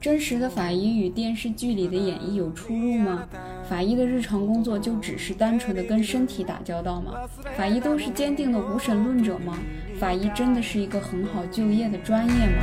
[0.00, 3.24] 真实的法医与电视剧里的演绎有出入吗？
[3.68, 7.12] 法医的日常工作就只是单纯的跟身体打交道吗？
[7.56, 9.56] 法医都是坚定的无神论者吗？
[10.00, 12.62] 法医真的是一个很好就业的专业吗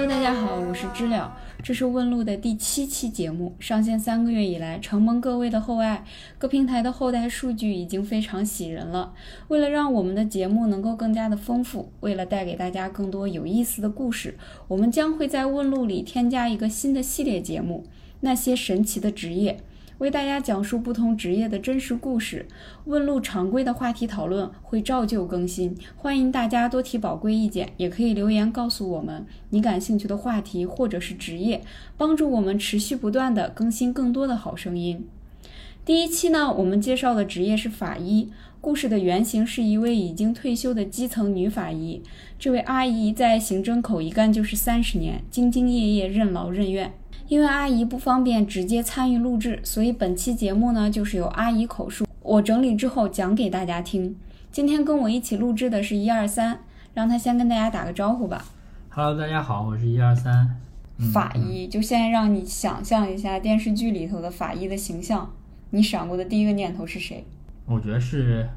[0.00, 1.36] ？Hello，大家好，我是知了。
[1.62, 6.06] 这是问路的第七期节目，上线三个月以来，承蒙各位的厚爱，
[6.38, 9.12] 各平台的后台数据已经非常喜人了。
[9.48, 17.84] 为了让我们的节目能够更加的丰富，为了带给大家更多有意思的故事，我们将会在问路里添加一个新的系列节目——
[18.20, 19.58] 那些神奇的职业。
[20.00, 22.46] 为大家讲述不同职业的真实故事，
[22.86, 31.60] 问路常规的话题讨论会照旧更新，欢迎大家多提宝贵意见，也可以留言告诉我们你感兴趣的话题或者是职业，
[31.98, 35.06] 帮助我们持续不断的更新更多的好声音。
[35.84, 38.30] 第一期呢，我们介绍的职业是法医，
[38.62, 42.00] 故事的原型是一位已经退休的基层女法医，
[42.38, 46.90] 这位阿姨在刑侦口一干就是三十年，兢兢业业，任劳任怨。
[47.30, 54.16] 因为阿姨不方便直接参与录制，所以本期节目呢就是由阿姨口述，我整理之后讲给大家听。
[54.50, 56.58] 今天跟我一起录制的是一二三，
[56.92, 58.44] 让他先跟大家打个招呼吧。
[58.88, 60.56] Hello，大家好，我是一二三。
[61.12, 65.32] 法医，就现在让你想象一下电视剧里头的法医的形象，
[65.70, 67.24] 你闪过的第一个念头是谁？
[67.64, 68.42] 我觉得是《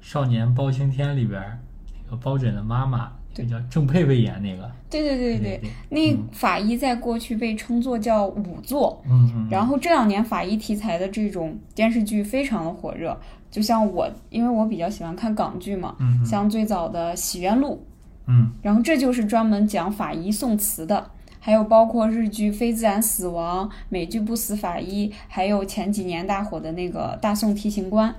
[0.00, 1.60] 少年包青天》里边
[2.06, 3.12] 那个包拯的妈妈。
[3.34, 4.70] 对，叫郑佩佩演那个。
[4.88, 9.02] 对对对对对，那法医在过去被称作叫仵作。
[9.10, 9.48] 嗯嗯。
[9.50, 13.18] 然后这两年法医题材的这种电视剧非常的火热，
[13.50, 17.84] 就像我，因为我比较喜欢看港剧嘛，嗯像最早的《洗冤录》，
[18.28, 28.10] 嗯，然后这就是专门讲法医宋词的，还有包括日剧《非自然死亡》，美剧《不死法医》，还有前几年大火的那个《大宋提刑官》。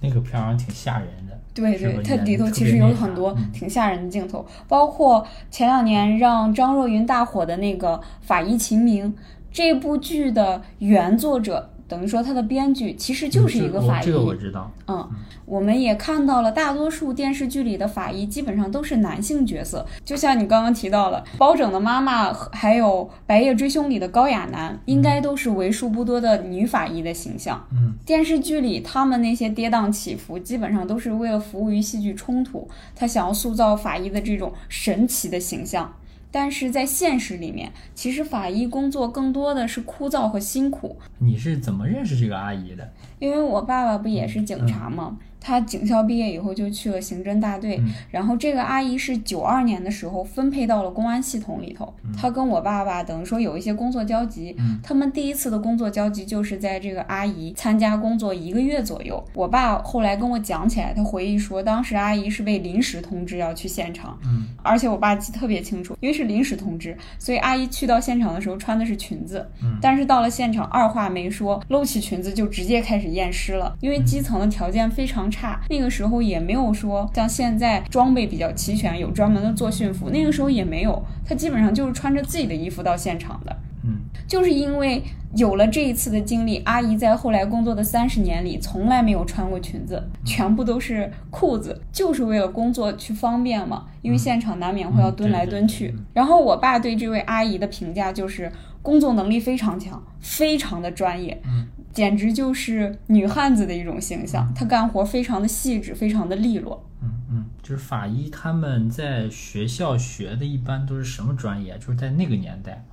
[0.00, 9.12] 那个片儿挺吓人的，对对，它里头其实有很多挺吓人的镜头，包括前两年让张若昀大火的那个《法医秦明》
[9.50, 11.70] 这部剧的原作者。
[11.88, 14.04] 等于说，他的编剧其实就是一个法医。
[14.04, 14.70] 这个我知道。
[14.86, 15.08] 嗯，
[15.46, 19.86] 我们也看到了，大多数电视剧里的法医基本上都是男性角色。
[20.04, 27.66] 就像你刚刚提到了，包拯的妈妈，还有《白夜追凶》里的高亚男，应该都是为数不多的女法医的形象。
[27.72, 35.90] 嗯，电视剧里他们那些跌宕起伏，基本上都是为了服务于戏剧冲突，他想要塑造法医的这种神奇的形象。
[36.30, 40.96] 但是在现实里面，其实法医工作更多的是枯燥和辛苦。
[41.18, 42.92] 你是怎么认识这个阿姨的？
[43.18, 45.18] 因为我爸爸不也是警察吗？
[45.40, 51.92] 他警校毕业以后就去了刑侦大队，然后这个阿姨是九二年的时候分配到了公安系统里头。
[52.16, 59.22] 她跟我爸爸等于说有一些工作交集，他们第一次的工作交集就是在这个阿姨参加工作一个月左右。
[59.34, 64.18] 我爸后来跟我讲起来，他回忆说，当时阿姨是被临时通知要去现场，
[64.62, 69.46] 而且我爸记特别清楚，因为是临时通知，所以阿姨去到现场的时候穿的是裙子，
[69.80, 75.27] 但是到了现场二话没说，搂起裙子就直接开始验尸了，因为基层的条件非常。
[75.30, 80.10] 差那个时候也没有说像现在装备比较齐全，有专门的做训服。
[80.10, 83.56] 那个时候也没有，他基本上就是穿着自己的衣服到现场的。
[83.84, 85.02] 嗯，就是因为
[85.36, 93.86] 有了这一次的经历，阿姨在后来工作的三十年里从来没有穿过裙子，全部都是裤子，就是为了工作去方便嘛。
[94.02, 95.94] 因为现场难免会要蹲来蹲去。
[96.12, 98.50] 然后我爸对这位阿姨的评价就是
[98.82, 101.40] 工作能力非常强，非常的专业。
[101.44, 101.66] 嗯。
[101.92, 106.84] 简直就是女汉子的一种形象，她干活非常的细致，非常的利落。
[107.02, 111.76] 嗯嗯，就是法医他们在学校学的一般都是什么专业？
[111.78, 112.84] 就是在那个年代，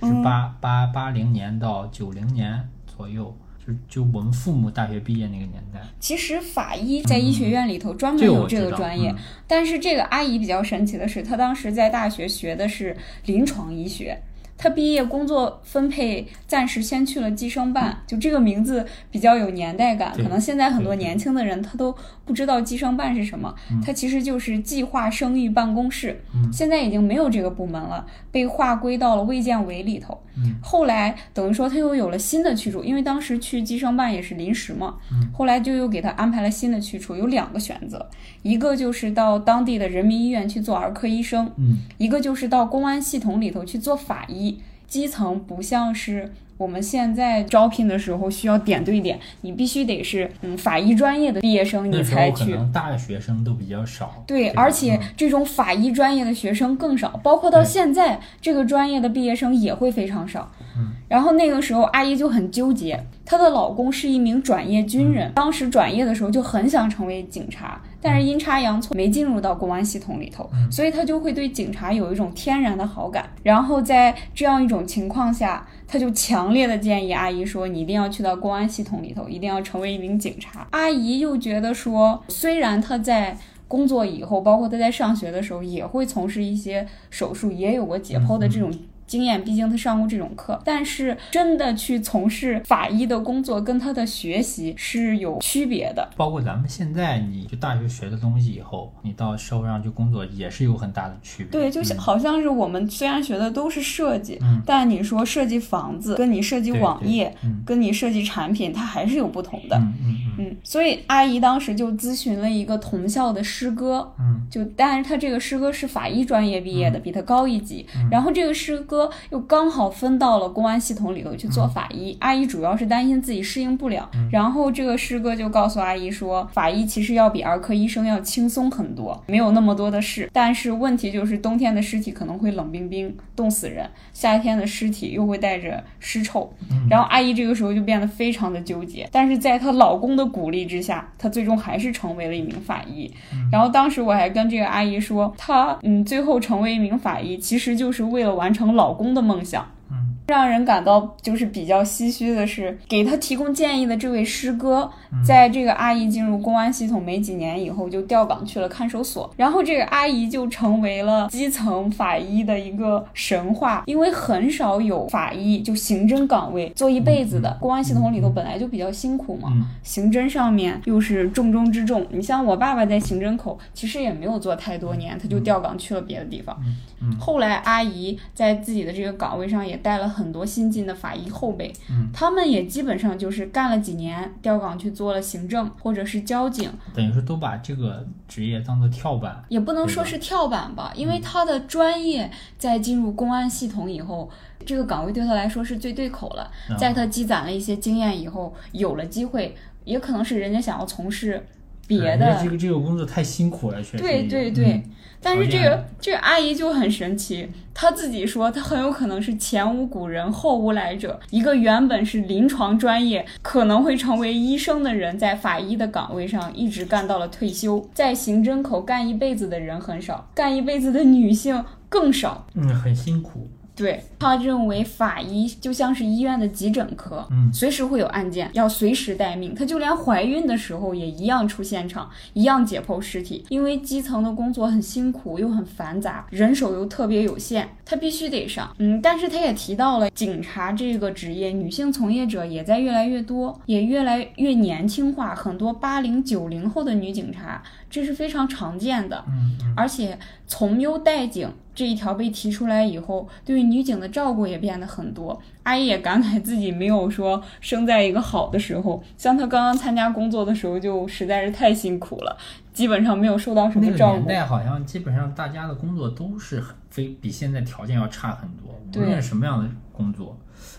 [0.00, 3.34] 就是八八八零年到九零年左右，
[3.66, 5.80] 就就我们父母大学毕业那个年代。
[5.98, 9.14] 其实法医在医学院里头专门有这个专业，
[9.46, 14.20] 但是这个阿姨比较神奇的是，她当时在大学学的是临床医学。
[14.58, 21.94] 他毕业工作分配，暂时先去了计生办，就这个名字比较有年代感，可能现在很多年轻的人他都
[22.24, 26.22] 不知道计生办是什么，它其实就是计划生育办公室，
[26.52, 30.18] 现在已经没有这个部门了，被划归到了卫健委里头。
[30.62, 34.96] 后来等于说他又有了新的去处，因为当时去计生办也是临时嘛，
[35.32, 38.06] 后来就又给他安排了新的去处，有两个选择，
[38.42, 41.50] 一个就是到当地的人民医院去做儿科医生，
[41.96, 44.45] 一个就是到公安系统里头去做法医。
[44.86, 52.52] 基层不像是我们现在招聘的时候需要点对点，你必须得是嗯法医专业的毕业生，你才去。
[52.52, 54.24] 可能大学生都比较少。
[54.26, 60.50] 对，而且这种法医专业的学生更少，包括到现在这个专业的毕业生也会非常少。
[60.78, 60.92] 嗯。
[61.08, 67.80] 然后那个时候阿姨就很纠结，她的老公是一名转业军人，当时转业的时候就很想成为警察。
[68.06, 73.28] 但是阴差阳错没进入到公安系统里头，所以他就会对警察有一种天然的好感。
[73.42, 83.36] 然后在这样一种情况下，他就强烈的建议阿姨说：“你一定要去到公安系统里头，一定要成为一名警察。”阿姨又觉得说，虽然他在
[83.66, 88.72] 工作以后，包括他在上学的时候，也会从事一些手术，也有过解剖的这种。
[89.06, 96.08] 经验，毕竟他上过这种课，但是真的去从事法医的工作，跟他的学习是有区别的。
[96.16, 101.52] 包括咱们现在，你就大学学的东西，以后你到社会上去工作，也是有很大的区别。
[101.52, 109.76] 对，就像好像是我们虽然学的都是设计，嗯但你说设计房子，跟你设计网页，嗯跟你设计产品，它还是有不同的。
[109.76, 117.86] 嗯嗯嗯嗯，所以阿姨当时就咨询了一个同校的师哥，嗯就但是他这个师哥是法医专业毕业的，比他高一级。
[118.10, 122.16] 然后这个师哥又刚好分到了公安系统里头去做法医。
[122.20, 130.30] 阿姨主要是担心自己适应不了，然后这个师哥就告诉阿姨说，法医其实要比儿科医生要轻松很多，没有那么多的事。
[130.32, 136.52] 但是问题就是冬天的尸体可能会冷冰冰冻死人，夏天的尸体又会带着尸臭。
[136.88, 143.10] 然后阿姨这个时候就变得非常的纠结，但是在她老公的鼓励之下，她最终还是成为了一名法医。
[143.50, 149.75] 然后当时我还跟这个阿姨说，她嗯最后成为一名法医，其实就是为了完成老老公的梦想。
[149.90, 150.16] 嗯。
[150.26, 154.90] 让人感到就是比较唏嘘的是，给他提供建议的这位师哥，
[155.24, 169.64] 在这个阿姨进入公安系统没几年以后，就调岗去了看守所，然后这个阿姨就成为了基层法医的一个神话，因为很少有法医就刑侦岗位做一辈子的，公安系统里头本来就比较辛苦嘛，嗯。
[169.84, 172.04] 刑侦上面又是重中之重。
[172.10, 176.60] 你像我爸爸在刑侦口，其实也没有做太多年，他就调岗去了别的地方。
[177.00, 177.16] 嗯。
[177.20, 189.44] 后来阿姨在自己的这个岗位上也带了很多新进的法医后辈，嗯他们也基本上就是干了几年，调岗去做了行政或者是交警，等于说都把这个职业当做跳板。
[189.48, 192.28] 也不能说是跳板吧，因为他的专业
[192.58, 194.28] 在进入公安系统以后，
[194.66, 196.50] 这个岗位对他来说是最对口了。
[196.68, 199.54] 啊在他积攒了一些经验以后，有了机会，
[199.84, 201.46] 也可能是人家想要从事
[201.86, 203.98] 别的家这个这个工作太辛苦了，确实。
[203.98, 204.90] 对对对，嗯
[205.22, 222.46] 但是这个这个阿姨就很神奇，她自己说她很有可能是前无古人后无来者，一个原本是临床专业可能会成为医生的人，在法医的岗位上一直干到了退休，在刑侦口干一辈子的人很少，干一辈子的女性更少。
[222.54, 223.48] 嗯，很辛苦。
[223.76, 229.54] 对他认为法医就像是医院的急诊科，嗯随时会有案件，要随时待命。
[229.54, 233.44] 他就连怀孕的时候也一样出现场，一样解剖尸体。
[233.50, 238.74] 因为基层的工作很辛苦又很繁杂，人手又特别有限，他必须得上。
[238.78, 245.34] 嗯，但是他也提到了警察这个职业，女性从业者也在越来越多，也越来越年轻化。
[245.34, 249.22] 很多八零九零后的女警察，这是非常常见的。
[249.28, 255.38] 嗯嗯而且从优待警这一条被提出来以后，对于女警的照顾也变得很多。
[255.62, 262.36] 阿姨也感慨自己没有说生在一个好的时候，像她刚刚参加工作的时候就实在是太辛苦了，
[262.72, 264.20] 基本上没有受到什么照顾。
[264.20, 270.34] 那个年代好像基本上大家的工作都是很非比现在条件要差很多，无论什么样的工作。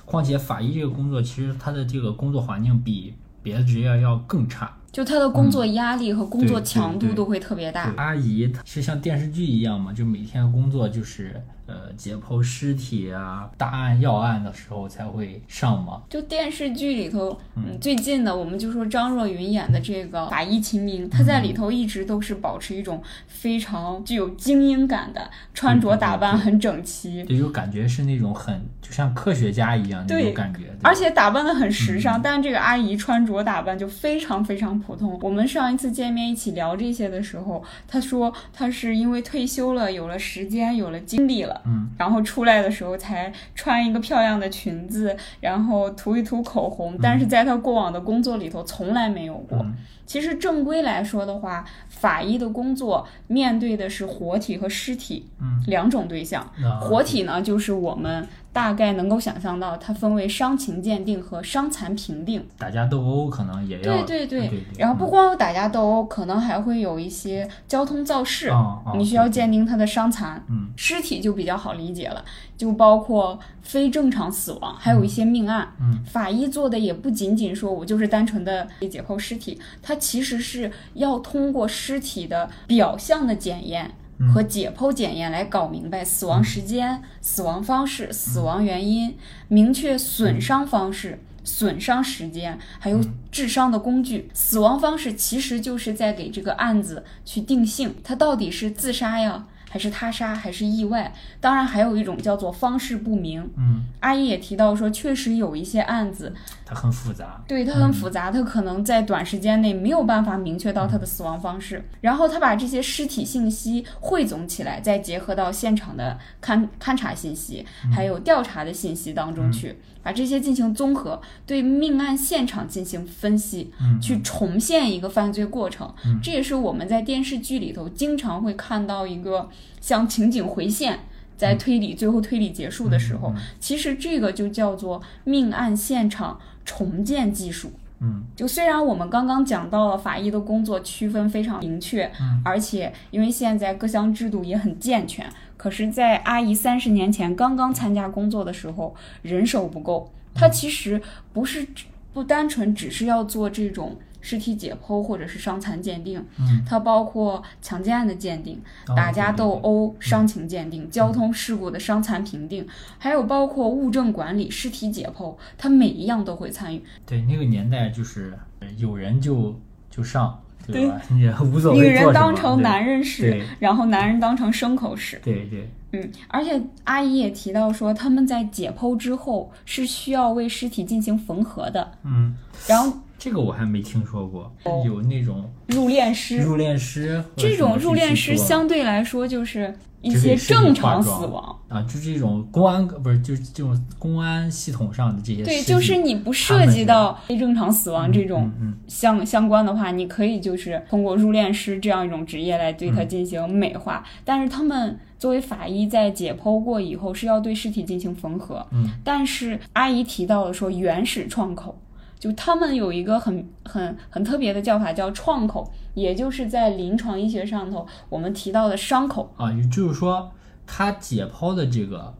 [0.06, 3.14] 况且法医这个工作，其实他的这个工作环境比
[3.44, 4.77] 别的职业要更差。
[4.92, 7.94] 就他的工作压力和工作强度都会特别大。
[7.98, 16.02] 阿姨是像电视剧一样嘛，就每天工作就是呃解剖尸体啊、大案要案的时候才会上嘛。
[16.10, 30.76] 就电视剧里头，嗯，最近的我们就说张若昀演的这个法医秦明，他在里头一直都是保持一种非常具有精英感的，穿着打扮很整齐，这就感觉是那种很就像科学家一样那种感觉。
[30.82, 32.22] 而且打扮的很时尚。
[32.22, 35.20] 但这个阿姨穿着打扮就非常非常普通。
[35.22, 41.57] 我们上一次见面一起聊这些的时候，她说她是因为退休了，有了时间，有了精力了。
[41.66, 49.58] 嗯，然后出来的时候才穿一个漂亮的裙子，然后涂一涂口红，但是在他过往的工作里头从来没有过。
[49.60, 49.74] 嗯。
[50.06, 55.62] 其实正规来说的话，法医的工作面对的是活体和尸体嗯。
[55.68, 56.42] 两种对象。
[56.64, 56.80] 啊。
[56.80, 58.26] 活体呢，就是我们
[58.58, 62.44] 大概能够想象到，它分为伤情鉴定和伤残评定。
[62.58, 68.52] 打架斗殴可能也要对对对对，然后不光有打架斗殴，可能还会有一些交通肇事，
[68.98, 70.44] 你需要鉴定他的伤残。
[70.50, 72.26] 嗯尸体就比较好理解了，
[72.58, 75.68] 就包括非正常死亡，还有一些命案。
[75.80, 83.92] 嗯法医做的也不仅仅说我就是单纯的解剖尸体，它其实是要通过尸体的表象的检验。
[84.20, 89.16] 嗯和解剖检验来搞明白死亡时间、死亡方式、死亡原因，
[89.48, 91.20] 明确损伤方式。
[91.50, 93.00] 损伤时间，还有
[93.32, 94.30] 致伤的工具。
[94.34, 99.46] 死亡方式其实就是在给这个案子去定性，他到底是自杀呀？
[99.78, 101.14] 还是他杀还是意外？
[101.40, 103.48] 当然还有一种叫做方式不明。
[103.58, 106.34] 嗯，阿姨也提到说，确实有一些案子，
[106.66, 107.40] 它很复杂。
[107.48, 111.88] 对，它很复杂，它可能在短时间内没有办法明确到它的死亡方式。
[112.02, 125.94] 然后他把这些尸体信息汇总起来，再结合到现场的勘勘查信息，还有调查的信息当中去，把这些进行综合，对命案现场进行分析，去重现一个犯罪过程。
[126.24, 129.48] 这也是我们在电视剧里头经常会看到一个。
[129.80, 131.00] 像情景回线，
[131.36, 137.72] 在推理最后推理结束的时候，其实这个就叫做命案现场重建技术。
[138.00, 142.12] 嗯，就虽然我们刚刚讲到了法医的工作区分非常明确，
[142.44, 150.12] 而且因为现在各项制度也很健全，可是，在阿姨三十年前刚刚参加工作的时候，人手不够。
[150.36, 151.02] 她其实
[151.34, 151.68] 不是
[152.14, 153.98] 不单纯只是要做这种。
[154.28, 156.22] 尸体解剖或者是伤残鉴定，
[156.68, 158.62] 它包括强奸案的鉴定、
[158.94, 162.68] 打架斗殴伤情鉴定、交通事故的伤残评定，
[162.98, 166.84] 还有包括物证管理、尸体解剖，它每一样都会参与。
[167.06, 168.38] 对，那个年代就是
[168.76, 169.58] 有人就
[169.90, 171.00] 就上，对吧？
[171.18, 171.80] 也无所谓。
[171.80, 175.18] 女人当成男人使，然后男人当成牲口使。
[175.24, 175.70] 对对。
[175.94, 181.92] 嗯，而且阿姨也提到说，他们在解剖之后是需要为尸体进行缝合的。
[182.04, 182.36] 嗯，
[182.68, 182.98] 然后。
[183.18, 184.52] 这个我还没听说过，
[184.86, 186.38] 有那种入殓师。
[186.38, 195.44] 入殓师这种入殓师相对来说就是一些正常死亡啊，就这种公安不是就是这种公安系统上的这些。
[195.44, 198.52] 对，就是你不涉及到非正常死亡这种
[198.88, 204.04] 相相关的话，你可以就是通过入殓师这样一种职业来对它进行美化。
[204.24, 208.66] 但是他们作为法医在解剖过以后是要对尸体进行缝合。
[208.72, 211.76] 嗯，但是阿姨提到了说原始创口。
[212.20, 220.32] 就他们有一个很很很特别的叫法，叫创口，也就是在临床医学上头我们提到的伤口啊，也就是说，
[220.66, 222.14] 他解剖的这个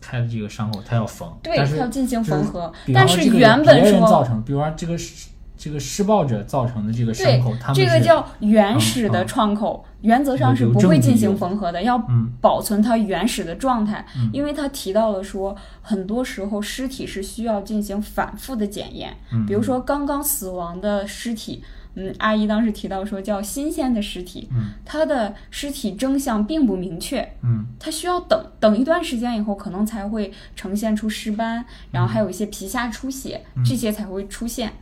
[0.00, 2.72] 开的这个伤口，他要缝，对，他要进行缝合。
[2.92, 5.28] 但是原本说造成，比如说这个是。
[5.56, 11.96] 这个施暴者造成的这个伤口，这个叫原始的创口，原则上是不会进行缝合的，要
[12.40, 14.04] 保存它原始的状态。
[14.32, 21.62] 因为他提到了说，很多时候尸体是需要进行反复的检验，比如说刚刚死亡的尸体，
[21.94, 24.48] 嗯，阿姨当时提到说叫新鲜的尸体，
[24.84, 34.72] 它的尸体征象并不明确，嗯，它需要等等一段时间以后，可能才会呈现出尸斑，然后还有一些皮下出血，这些才会出现。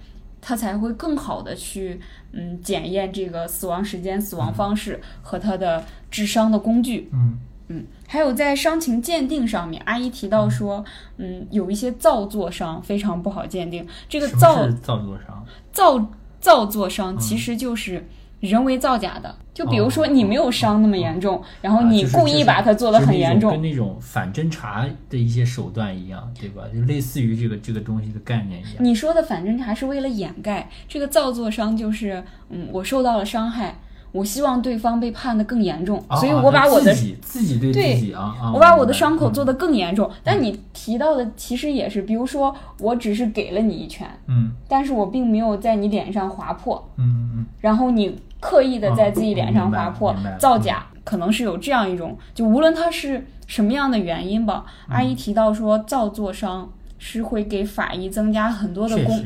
[0.42, 1.98] 他才会更好的去，
[2.32, 7.08] 嗯，检验这个死亡时间、死亡方式和他的致伤的工具。
[7.14, 10.84] 嗯嗯，还有在伤情鉴定上面，阿姨提到说，
[11.16, 13.86] 嗯，有一些造作伤非常不好鉴定。
[14.08, 16.08] 这个造造作伤，造
[16.38, 18.04] 造作伤其实就是。
[18.50, 26.64] 人为造假的，就比如说你没有伤那么严重，然后你故意把它做的很严重，跟那种反侦查的一些手段一样，对吧？
[26.74, 28.74] 就类似于这个这个东西的概念一样。
[28.78, 33.78] 你说的反侦查是为了掩盖这个造作伤，就是嗯，我受到了伤害。
[34.12, 40.10] 我希望对方被判的更严重，所以我把我的自己对自己啊，我把我的伤口做得更严重。
[40.22, 54.66] 但你提到的其实也是，比如说我只是给了你一拳，嗯，但是我并没有在你脸上划破，嗯嗯，然后你刻意的在自己脸上划破，造假，可能是有这样一种，就无论它是什么样的原因吧。
[54.88, 59.24] 阿姨提到说，造作伤是会给法医增加很多的工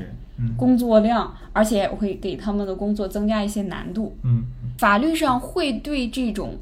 [0.56, 4.44] 工作量，而且会给他们的工作增加一些难度，嗯。
[4.78, 6.58] 法律上会对这种，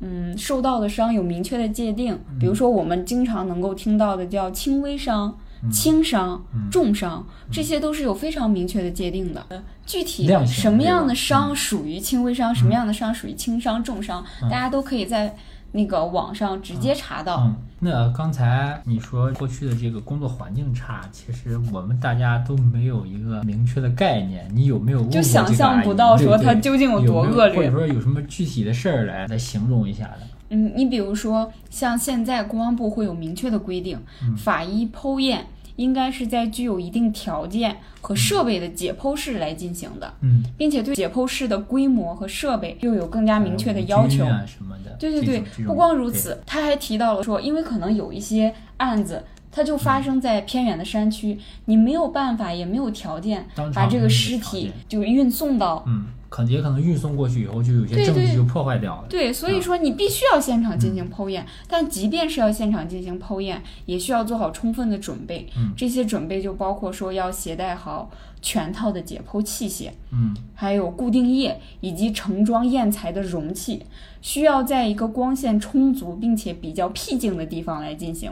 [0.00, 2.18] 嗯，受到的伤有明确的界定。
[2.38, 5.38] 比如说，我们经常能够听到的叫轻微伤、
[5.70, 9.44] 轻伤、重伤，这些都是有非常明确的界定的。
[9.86, 15.36] 具体什么样的伤属于轻微伤，什么样的伤属于轻伤、重伤，大家都可以在。
[15.72, 17.42] 那个网上直接查到。
[17.44, 24.48] 嗯，那刚才你说过去的这个工作环境差，其实我们大家都没有一个明确的概念。
[24.52, 30.20] 你有没有就想象不到说它究竟有多恶劣，或者说有什么具体的事儿来来形容一下的？
[30.50, 33.98] 嗯，你比如说像现在公安部会有明确的规定，
[34.36, 35.46] 法医剖验。
[35.78, 44.24] 应该是在具有一定条件和设备的解剖室来进行的，嗯，并且对解剖室的规模和设备又有更加明确的要求。
[44.44, 44.96] 什么的。
[44.98, 55.82] 对对对，不光如此，他还提到了说，因为可能有一些案子它就发生在偏远的山区，你没有办法，也没有条件把这个尸体就运送到。
[55.86, 59.06] 嗯，可能也可能运送过去以后，就有些证据就破坏掉了。
[59.08, 65.48] 对，所以说你必须要现场进行剖验，但即便是要现场进行剖验，也需要做好充分的准备。
[65.56, 68.10] 嗯这些准备就包括说要携带好
[68.42, 73.84] 全套的解剖器械，嗯还有固定液以及盛装验材的容器，
[74.20, 78.30] 需要在一个光线充足并且比较僻静的地方来进行。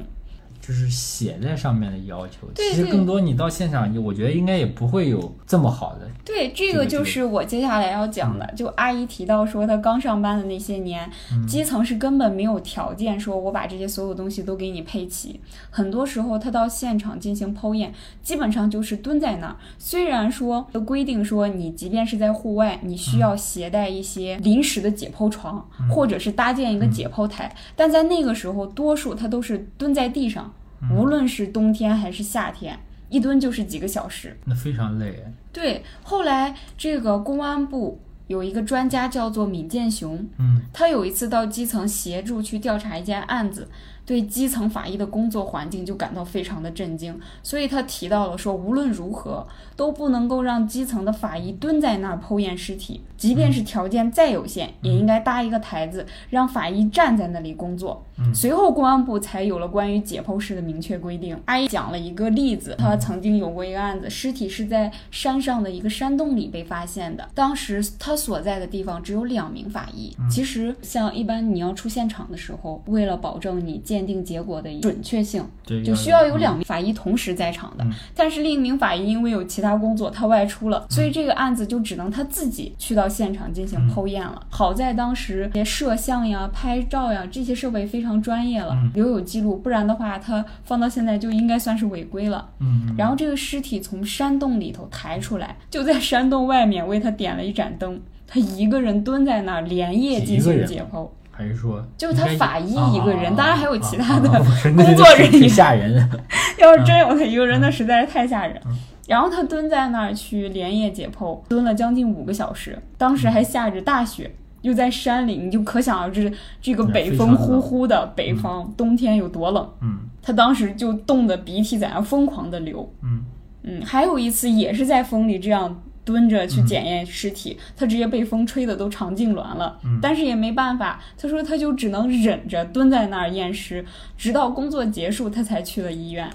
[0.66, 2.46] 就是写在上面的要求。
[2.54, 6.06] 对对其实更多你到现场，我觉得应该也不会有这么好的。
[6.24, 8.44] 对，这这个就是我接下来要讲的。
[8.56, 11.08] 就阿姨提到说，她刚上班的那些年，
[11.46, 15.40] 基层是根本没有条件说我把这些所有东西都给你配齐。
[15.70, 19.56] 很多时候，她到现场进行剖验，基本上就是蹲在那儿。
[19.78, 30.52] 虽然说规定说，你即便是在户外，你需要携带一些临时的解剖床，或者是搭建一个解剖台，但在那个时候，多数她都是蹲在地上，
[30.90, 32.78] 无论是冬天还是夏天，
[33.08, 34.36] 一蹲就是几个小时。
[34.44, 35.24] 那非常累。
[35.52, 43.68] 对，后来这个公安部有一个专家叫做闵建雄，嗯他有一次到基层协助去调查一件案子，
[44.06, 58.02] 对基层法医的工作环境就感到非常的震惊，所以他提到了说，无论如何都不能够让基层的法医蹲在那儿剖验尸体，即便是条件再有限，也应该搭一个台子，让法医站在那里工作。
[58.32, 61.38] 随后公安部才有了关于解剖室的明确规定。
[61.44, 67.28] 阿姨讲了一个例子，她曾经有过一个案子，尸体是在山上的一个山洞里被发现的。
[67.34, 70.16] 当时她所在的地方只有两名法医。
[70.30, 75.42] 其实像一般你要出现场的时候，为了保证你鉴定结果的准确性，
[75.82, 77.86] 就需要有两名法医同时在场的。
[78.14, 84.46] 但是另一名法医因为有其他工作，他外出了，所以这个案子就只能他自己去到现场进行剖验了。
[84.50, 92.46] 好在当时摄像呀、拍照呀这些设备非常专业了，留有记录，不然的话他放到现在就应该算是违规了。
[92.60, 97.98] 嗯，然后这个尸体从山洞里头抬出来，就在山洞外面为他点了一盏灯。
[98.26, 101.08] 他一个人蹲在那儿，连夜进行解剖。
[101.36, 106.08] 还是说就他法医啊一个人啊当然还有啊其他的工作人员挺吓人。
[106.58, 108.60] 要是真有他一个人，那实在是太吓人。
[109.06, 119.68] 然后他蹲在那儿去连夜解剖，蹲了将近五个小时，当时还下着大雪，又在山里，你就可想而知这个北风呼呼的北方冬天有多冷。
[119.80, 122.92] 嗯他当时就冻得鼻涕在那疯狂的流。
[123.04, 123.24] 嗯
[123.62, 133.84] 嗯，还有一次也是在风里这样蹲着去检验尸体，他直接被风吹的都肠痉挛了，但是也没办法，他说他就只能忍着蹲在那儿验尸，
[134.16, 136.30] 直到工作结束他才去了医院。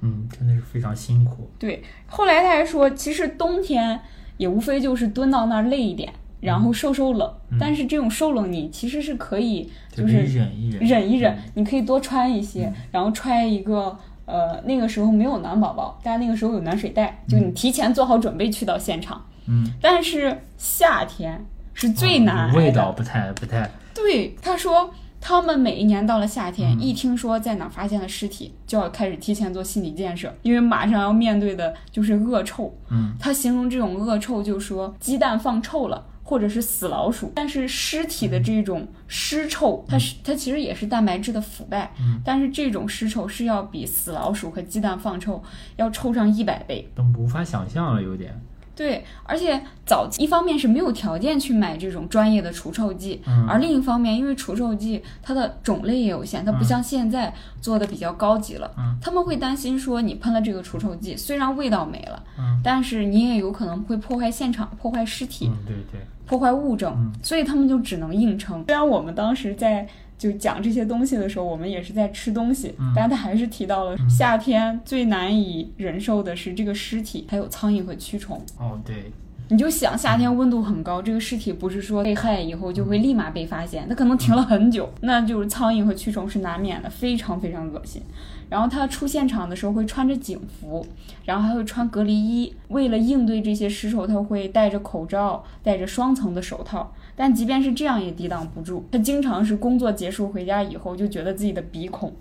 [0.00, 1.50] 嗯，真的是非常辛苦。
[1.58, 4.00] 对，后来他还说，其实冬天
[4.38, 7.30] 也无非就是蹲到那儿累一点，然后受受冷，
[7.60, 13.98] 但是这种受冷你其实是可以就是忍一忍，忍一忍，你可以多穿一些，然后揣一个。
[14.30, 19.20] 呃，那个时候没有暖宝宝，但那个时候有暖水袋，就你提前做好准备去到现场。
[19.46, 22.52] 嗯，但是夏天是最难。
[22.54, 23.68] 味道不太不太。
[23.92, 24.90] 对，他说
[25.20, 32.72] 他们每一年到了夏天，嗯一听说在哪发现了尸体，就要开始提前做心理建设，因为马上要面对的就是恶臭。
[32.90, 36.04] 嗯，他形容这种恶臭，就说鸡蛋放臭了。
[36.30, 45.42] 或者是死老鼠，但是尸体的这种尸臭，它是它其实也是蛋白质的腐败，嗯但是这种尸臭是要比死老鼠和鸡蛋放臭
[45.74, 46.88] 要臭上一百倍。
[46.94, 48.40] 都无法想象了，有点。
[48.76, 66.00] 对，而且早期一方面是没有条件去买这种专业的除臭剂，嗯而另一方面，因为除臭剂它的种类也有限，它不像现在做的比较高级了，嗯他们会担心说你喷了这个除臭剂，虽然味道没了，嗯但是你也有可能会破坏现场、破坏尸体、嗯，对对。
[66.30, 68.64] 破坏物证，嗯所以他们就只能硬撑。
[68.66, 69.84] 虽然我们当时在
[70.16, 78.40] 就讲这些东西的时候，我们也是在吃东西，嗯但他还是提到了夏天最难以忍受的是这个尸体，还有苍蝇和蛆虫。
[78.56, 79.10] 哦，对。
[79.50, 88.00] 你就想夏天温度很高，这个尸体不是说被害以后就会立马被发现，它可能停了很久，那就是苍蝇和蛆虫是难免的，非常非常恶心。
[88.48, 90.86] 然后他出现场的时候会穿着警服，
[91.24, 92.52] 然后还会穿隔离衣。
[92.68, 96.92] 为了应对这些尸臭，他会戴着口罩，戴着双层的手套。
[97.16, 98.86] 但即便是这样，也抵挡不住。
[98.92, 102.12] 他经常是工作结束回家以后，就觉得自己的鼻孔、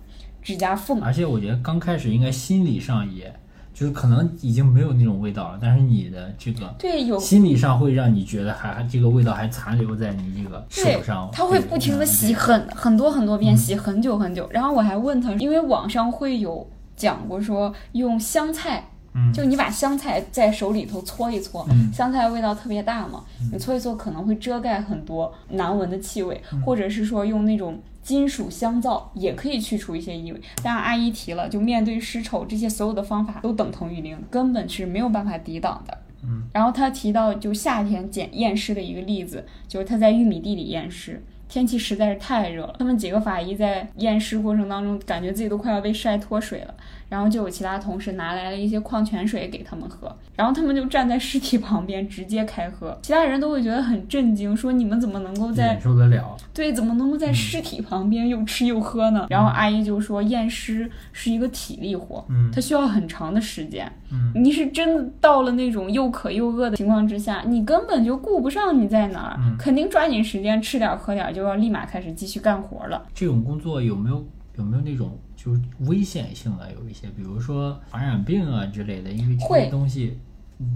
[0.42, 3.34] 指甲缝而且我觉得刚开始应该心理上也，
[3.74, 7.18] 就是可能已经没有那种味道了，但是你的这个对有。
[7.20, 14.48] 心理上会让你觉得还还这个味道还残留在你这个手上，，他会不停的洗很很多很多遍，洗很久很久。
[14.52, 19.32] 然后我还问他，因为网上会有讲过说用香菜嗯。
[19.32, 21.92] 就你把香菜在手里头搓一搓，嗯。
[21.94, 26.62] 香菜味道特别大嘛，你搓一搓可能会遮盖很多难闻的气味，嗯。
[26.64, 27.80] 或者是说用那种
[28.10, 30.42] 金属香皂也可以去除一些异味。
[30.64, 35.96] 但是阿姨提了，就面对尸臭，这些所有的方法都等同于零，根本是没有办法抵挡的。
[36.24, 41.24] 嗯，然后他提到就夏天检验尸的一个例子，就是他在玉米地里验尸。
[41.48, 46.74] 天气实在是太热了，他们几个法医在验尸过程当中，感觉自己都快要被晒脱水了。
[47.10, 56.38] 然后就有其他同事拿来了一些矿泉水给他们喝，然后他们就站在尸体旁边直接开喝，其他人都会觉得很震惊，说你们怎么能够在受得了。
[56.54, 59.28] 对怎么能够在尸体旁边又吃又喝呢？
[59.30, 73.02] 然后阿姨就说验尸是一个体力活，嗯它需要很长的时间，嗯你是真的到了那种又渴又饿的情况之下，你根本就顾不上你在哪儿，嗯肯定抓紧时间吃点儿喝点儿，就要立马开始继续干活了。
[73.16, 74.24] 这种工作有没有
[74.60, 76.72] 有没有那种就是危险性的？
[76.74, 80.20] 有一些，比如说传染病啊之类的，因为这些东西，嗯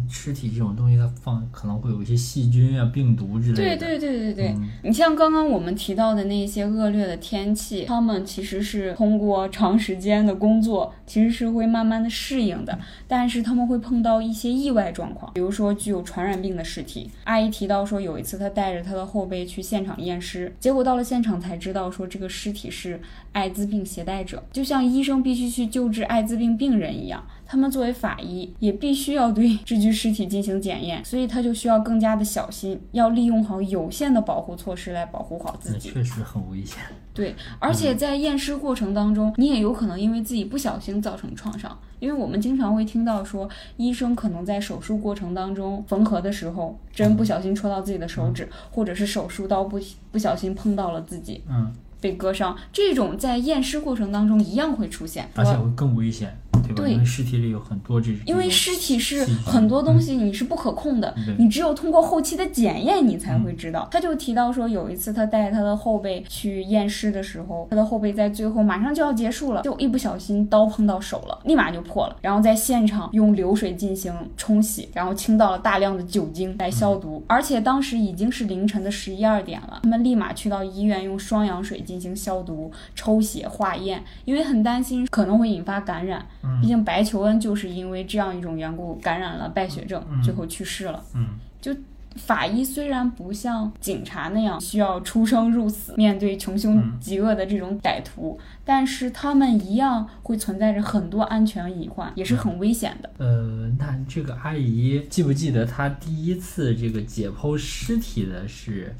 [0.09, 3.77] 尸体这种东西它放可能会有一些细菌啊、病毒之类的。
[3.77, 17.11] 对对对对对，嗯你像刚刚我们提到的那些恶劣的天气，他们其实是通过长时间的工作，其实是会慢慢的适应的，但是他们会碰到一些意外状况，比如说具有传染病的尸体。
[17.25, 23.01] 阿姨提到说，有一次她带着她的后辈去现场验尸，结果到了现场才知道说这个尸体是
[23.33, 27.21] 艾滋病携带者，就像医生必须去救治艾滋病病人一样。
[27.53, 35.91] 他们作为法医，也必须要对 这具尸体进行检验，所以他就需要更加的小心，要利用好有限的保护措施来保护好自己。
[35.91, 36.79] 确实很危险。
[37.13, 49.79] 对，而且在验尸过程当中，你也有可能因为自己不小心造成创伤，因为我们经常会听到说，医生可能在手术过程当中缝合的时候，针不小心戳到自己的手指，或者是手术刀不
[50.11, 55.29] 不小心碰到了自己，嗯，被割伤，这种在验尸过程当中一样会出现。
[55.35, 56.83] 而且会更危险，对吧？
[56.83, 58.19] 对因为尸体里有很多这种。
[58.25, 63.87] 因为尸体是很多东西你是不可控的，对你只有通过后期的检验你才会知道。
[63.91, 72.15] 他就提到说，有一次他带他的后辈去验尸的时候，他的后辈在最后马上就要结束了，就一不小心刀碰到手了，立马就破了。
[72.21, 86.25] 然后在现场用流水进行冲洗，然后倾倒了大量的酒精来消毒，而且当时已经是凌晨的十一二点了，他们立马去到医院用双氧水进行消毒、抽血、化验，因为很担心可能会引发感染。
[86.57, 91.03] 嗯毕竟白求恩就是因为这样一种缘故感染了败血症，嗯最后去世了。
[91.15, 91.27] 嗯，
[91.61, 91.75] 就
[92.15, 103.09] 法医虽然不像警察那样需要出生入死，面对穷凶嗯极恶的这种歹徒，但是他们一样会存在着很多安全隐患，也是很危险的。
[103.17, 108.95] 呃，那这个阿姨记不记得她第一次这个解剖尸体的是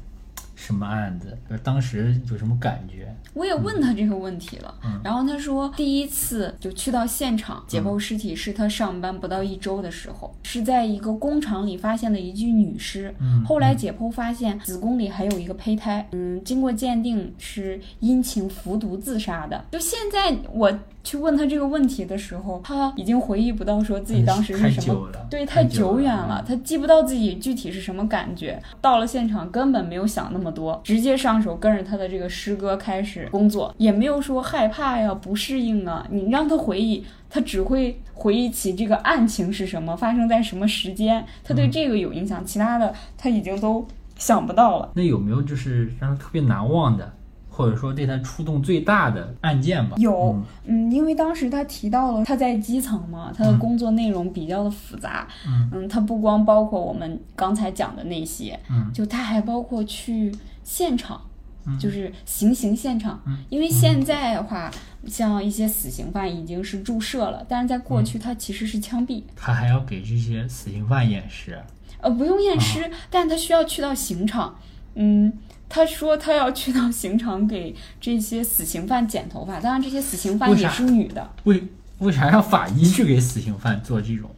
[0.64, 1.36] 什么案子？
[1.48, 3.14] 就是当时有什么感觉？
[3.34, 13.14] 我也问他这个问题了，嗯然后他说第一次就去到现场解剖尸体是他上班不到一周的时候，是在一个工厂里发现的一具女尸。
[13.20, 19.62] 嗯后来解剖发现子宫里还有一个胚胎，嗯，经过鉴定是因情服毒自杀的。
[19.72, 20.72] 就现在我
[21.02, 26.44] 去问他这个问题的时候，他已经回忆不到说自己当时是什么，对，太太久远了了，。
[26.46, 28.62] 他记不到自己具体是什么感觉。
[28.80, 36.06] 到了现场根本没有想那么多，直接上手跟着他的这个师哥开始工作，也没有说害怕呀、不适应啊。
[36.10, 43.86] 你让他回忆，他只会回忆起这个案情是什么，发生在什么时间，他对这个有印象，其他的他已经都
[44.16, 44.92] 想不到了。
[44.94, 47.12] 那有没有就是让他特别难忘的，
[47.56, 49.96] 或者说对他触动最大的案件吧？
[49.96, 50.34] 有
[50.66, 55.28] 嗯嗯，因为当时他提到了他在基层嘛，他的嗯工作内容比较的复杂，
[55.72, 61.20] 嗯他不光包括我们刚才讲的那些，嗯就他还包括去现场，
[61.64, 63.22] 嗯就是行刑现场。
[63.26, 64.68] 嗯因为现在的话，
[65.06, 71.56] 像一些死刑犯已经是注射了，但是在过嗯去他其实是枪毙，他还要给这些死刑犯验尸。
[72.00, 74.56] 呃，不用验啊尸，但他需要去到刑场，
[74.96, 75.32] 嗯。
[75.68, 81.30] 他说他要去到刑场给这些死刑犯剪头发，当然这些死刑犯也是女的。
[81.44, 81.62] 为
[81.98, 84.30] 为啥让法医去给死刑犯做这种？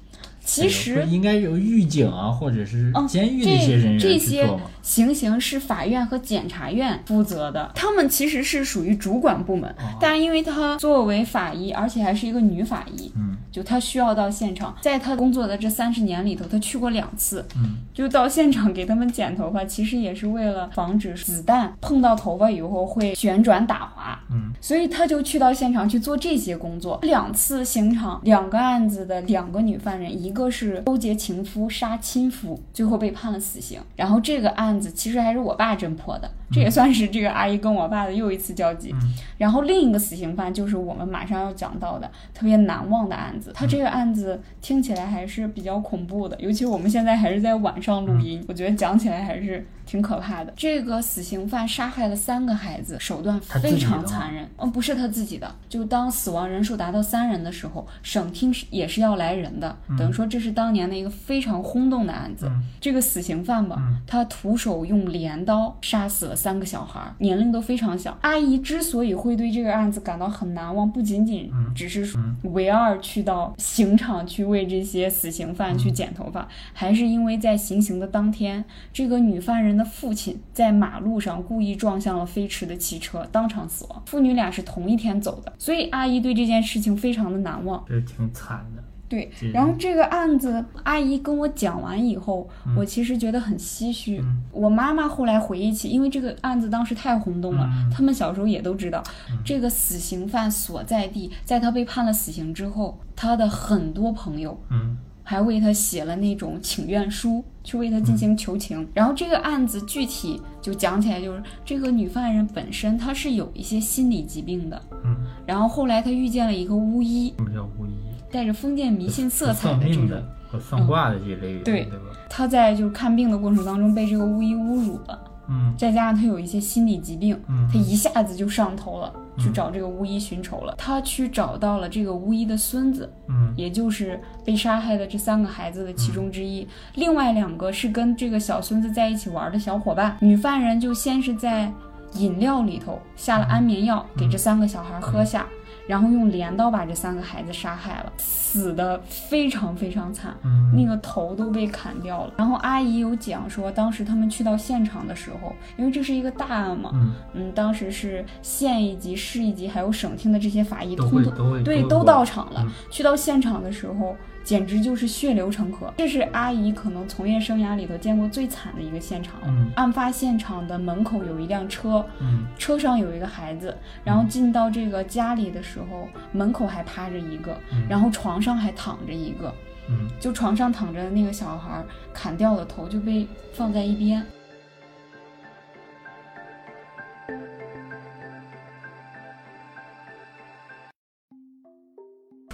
[0.44, 4.70] 其实不应该有狱警啊，或者是嗯监狱那些人员去做吗？
[4.86, 9.68] 行刑是法院和检察院负责的，他们其实是属于主管部门。
[9.70, 24.16] 哦但是因为她作为法医，而且还是一个女法医，嗯就她需要到现场，在她工作的这三十年里头，她去过两次，嗯就到现场给他们剪头发，其实也是为了防止子弹碰到头发以后会旋转打滑。
[24.30, 26.98] 嗯所以他就去到现场去做这些工作。
[27.02, 33.80] 两次刑场，两个案子的两个女犯人，一个是勾结情夫杀亲夫，最后被判了死刑。
[33.96, 38.92] 然后这个案子其实还是我爸侦破的， 这也算是这个阿姨跟我爸的又一次交集。
[38.92, 43.52] 嗯然后另一个死刑犯就是我们马上要讲到的特别难忘的案子。
[43.54, 50.50] 他这个案子听起来还是比较恐怖的，尤其我们现在还是在晚上录音，我觉得讲起来还是挺可怕的。
[50.56, 54.48] 这个死刑犯杀害了三个孩子，手段非常残忍。
[54.56, 62.46] 嗯，不是他自己的，就当死亡人数达到三人的时候，省厅是也是要来人的，等于说这是当年的一个非常轰动的案子。
[62.48, 68.16] 嗯这个死刑犯吧，嗯他徒手用镰刀杀死了三个小孩儿，年龄都非常小。
[68.22, 84.02] 阿姨之所以会对这个案子感到很难忘，不仅仅嗯只是说唯二去到刑场去为这些死刑犯嗯去剪头发，还是因为在行刑的当天，这个女犯人的父亲在马路上故意撞向了飞驰的汽车，当场死亡。
[84.06, 87.84] 父女俩是同一天走的，所以阿姨对这件事情非常的难忘。
[87.88, 88.82] 这挺惨的。
[89.08, 94.18] 对这，然后这个案子，阿姨跟我讲完以后，我其实觉得很唏嘘。
[94.18, 94.42] 嗯。
[94.52, 97.90] 我妈妈后来回忆起，因为这个案子当时太轰动了，嗯。
[97.90, 99.02] 他们小时候也都知道，
[99.44, 104.96] 这个死刑犯所在地，在他被判了死刑之后，他的很多朋友嗯。
[105.28, 108.86] 还为他写了那种请愿书，去为他进行求情。
[108.94, 117.90] 然后这个案子具体就讲起来，就是这个女犯人本身她是有一些心理疾病的，嗯，然后后来她遇见了一个巫医，什么叫巫医？
[118.30, 120.08] 带着封建迷信色彩的这种。
[120.48, 122.04] 和算卦的这类人，对对吧？
[122.30, 130.76] 他在就是看病的过程当中被这个巫医侮辱了，嗯再加上他有一些心理疾病，嗯他一下子就上头了，去找这个巫医寻仇了。
[130.78, 136.64] 他去找到了这个巫医的孙子，嗯也就是被杀害的这三个孩子的其中之一。
[136.94, 140.16] 另外两个是跟这个小孙子在一起玩的小伙伴。
[140.20, 141.72] 女犯人就先是在
[142.18, 145.46] 饮料里头下了安眠药，给这三个小孩喝下。
[145.86, 152.32] 然后用镰刀把这三个孩子杀害了，死的非常非常惨，嗯那个头都被砍掉了。
[152.36, 162.64] 然后阿姨有讲说，当时他们去到现场的时候，因为这是一个大案嘛，嗯，嗯，当时是县一级、市一级还有省厅的这些法医都通通会对都到场了。
[162.64, 164.16] 嗯去到现场的时候，
[164.46, 165.92] 简直就是血流成河。
[165.96, 169.48] 这是阿姨可能从业生涯里头见过最惨的一个现场了。
[169.48, 179.52] 嗯案发现场的门口有一辆车，嗯车上有一个孩子，然后进到这个家里的时候，门口还趴着一个，嗯然后床上还躺着一个，
[179.88, 184.24] 嗯就床上躺着的那个小孩儿砍掉的头就被放在一边。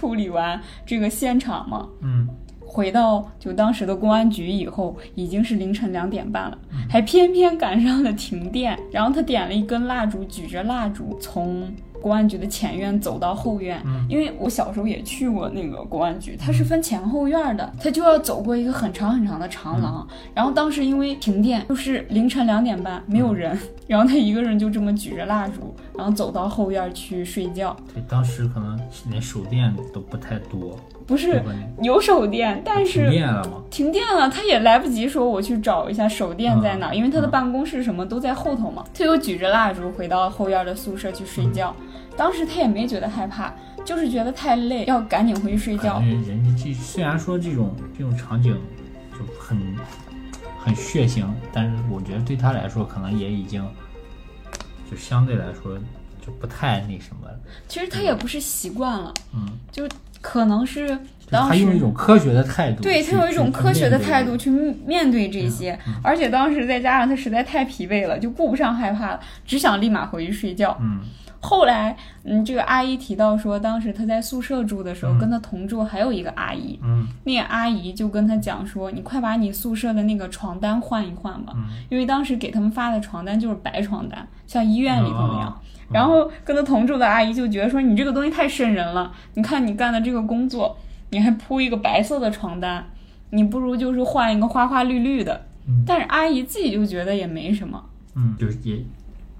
[0.03, 2.27] 处理完这个现场嘛，嗯
[2.59, 8.77] 回到就当时的公安局以后，已经是凌晨两点半了，嗯还偏偏赶上了停电。
[8.91, 13.81] 然后他点了一根蜡烛，举着蜡烛从公安局的前院走到后院。
[13.85, 20.05] 嗯因为我小时候也去过那个公安局，它是分前后院的，他就要走过一个很长很长的长廊。
[20.33, 27.75] 然后当时因为停电，就是凌晨两点半，没有人，然后他一个人就这么举着蜡烛，然后走到后院去睡觉。
[27.93, 28.79] 对，当时可能
[29.09, 31.41] 连手电都不太多，不是？
[31.81, 33.63] 有手电，但是停电了吗？
[33.69, 38.83] 停电了，他也来不及说我去找一下手电在哪因为他的办公室什么都在后头嘛。
[38.93, 41.75] 他又举着蜡烛回到后院的宿舍去睡觉，
[42.15, 43.53] 当时他也没觉得害怕，
[43.83, 45.77] 就是觉得太累，要赶紧回去睡。
[45.77, 48.55] 觉人家这虽然说这种这种场景
[49.11, 49.57] 就很
[50.57, 53.63] 很血腥，但是我觉得对他来说可能也已经
[54.93, 55.77] 就相对来说
[56.25, 57.39] 就不太那什么了。
[57.67, 59.87] 其实他也不是习惯了，嗯，就
[60.21, 60.87] 可能是
[61.29, 61.49] 当时。
[61.49, 64.49] 他用一种科学的态度，对他有一种科学的态度去
[64.85, 70.77] 面对这些，嗯而且当时再加上他实在太疲惫了，就顾不上害怕了，只想立马回去睡觉。
[70.79, 71.01] 嗯
[71.45, 75.19] 后来，嗯，这个阿姨提到说，当时她在宿舍住的时候，嗯。
[75.19, 77.05] 跟她同住还有一个阿姨，嗯。
[77.25, 85.49] 那个阿姨就跟她讲说，你快把你宿舍的那个床单换一换吧，嗯，因为当时给他们发的床单就是白床单，像医院里头那样。
[85.49, 85.55] 哦
[85.91, 90.75] 然后跟她同住的阿姨就觉得说，你这个东西太瘆人了，你看你干的这个工作，
[91.11, 92.83] 你还铺一个白色的床单，
[93.29, 95.45] 你不如就是换一个花花绿绿的。
[95.67, 95.83] 嗯。
[95.85, 97.83] 但是阿姨自己就觉得也没什么，
[98.15, 98.81] 嗯，就是也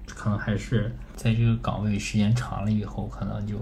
[0.06, 3.54] 可能还是在这个岗位时间长了以后，可能就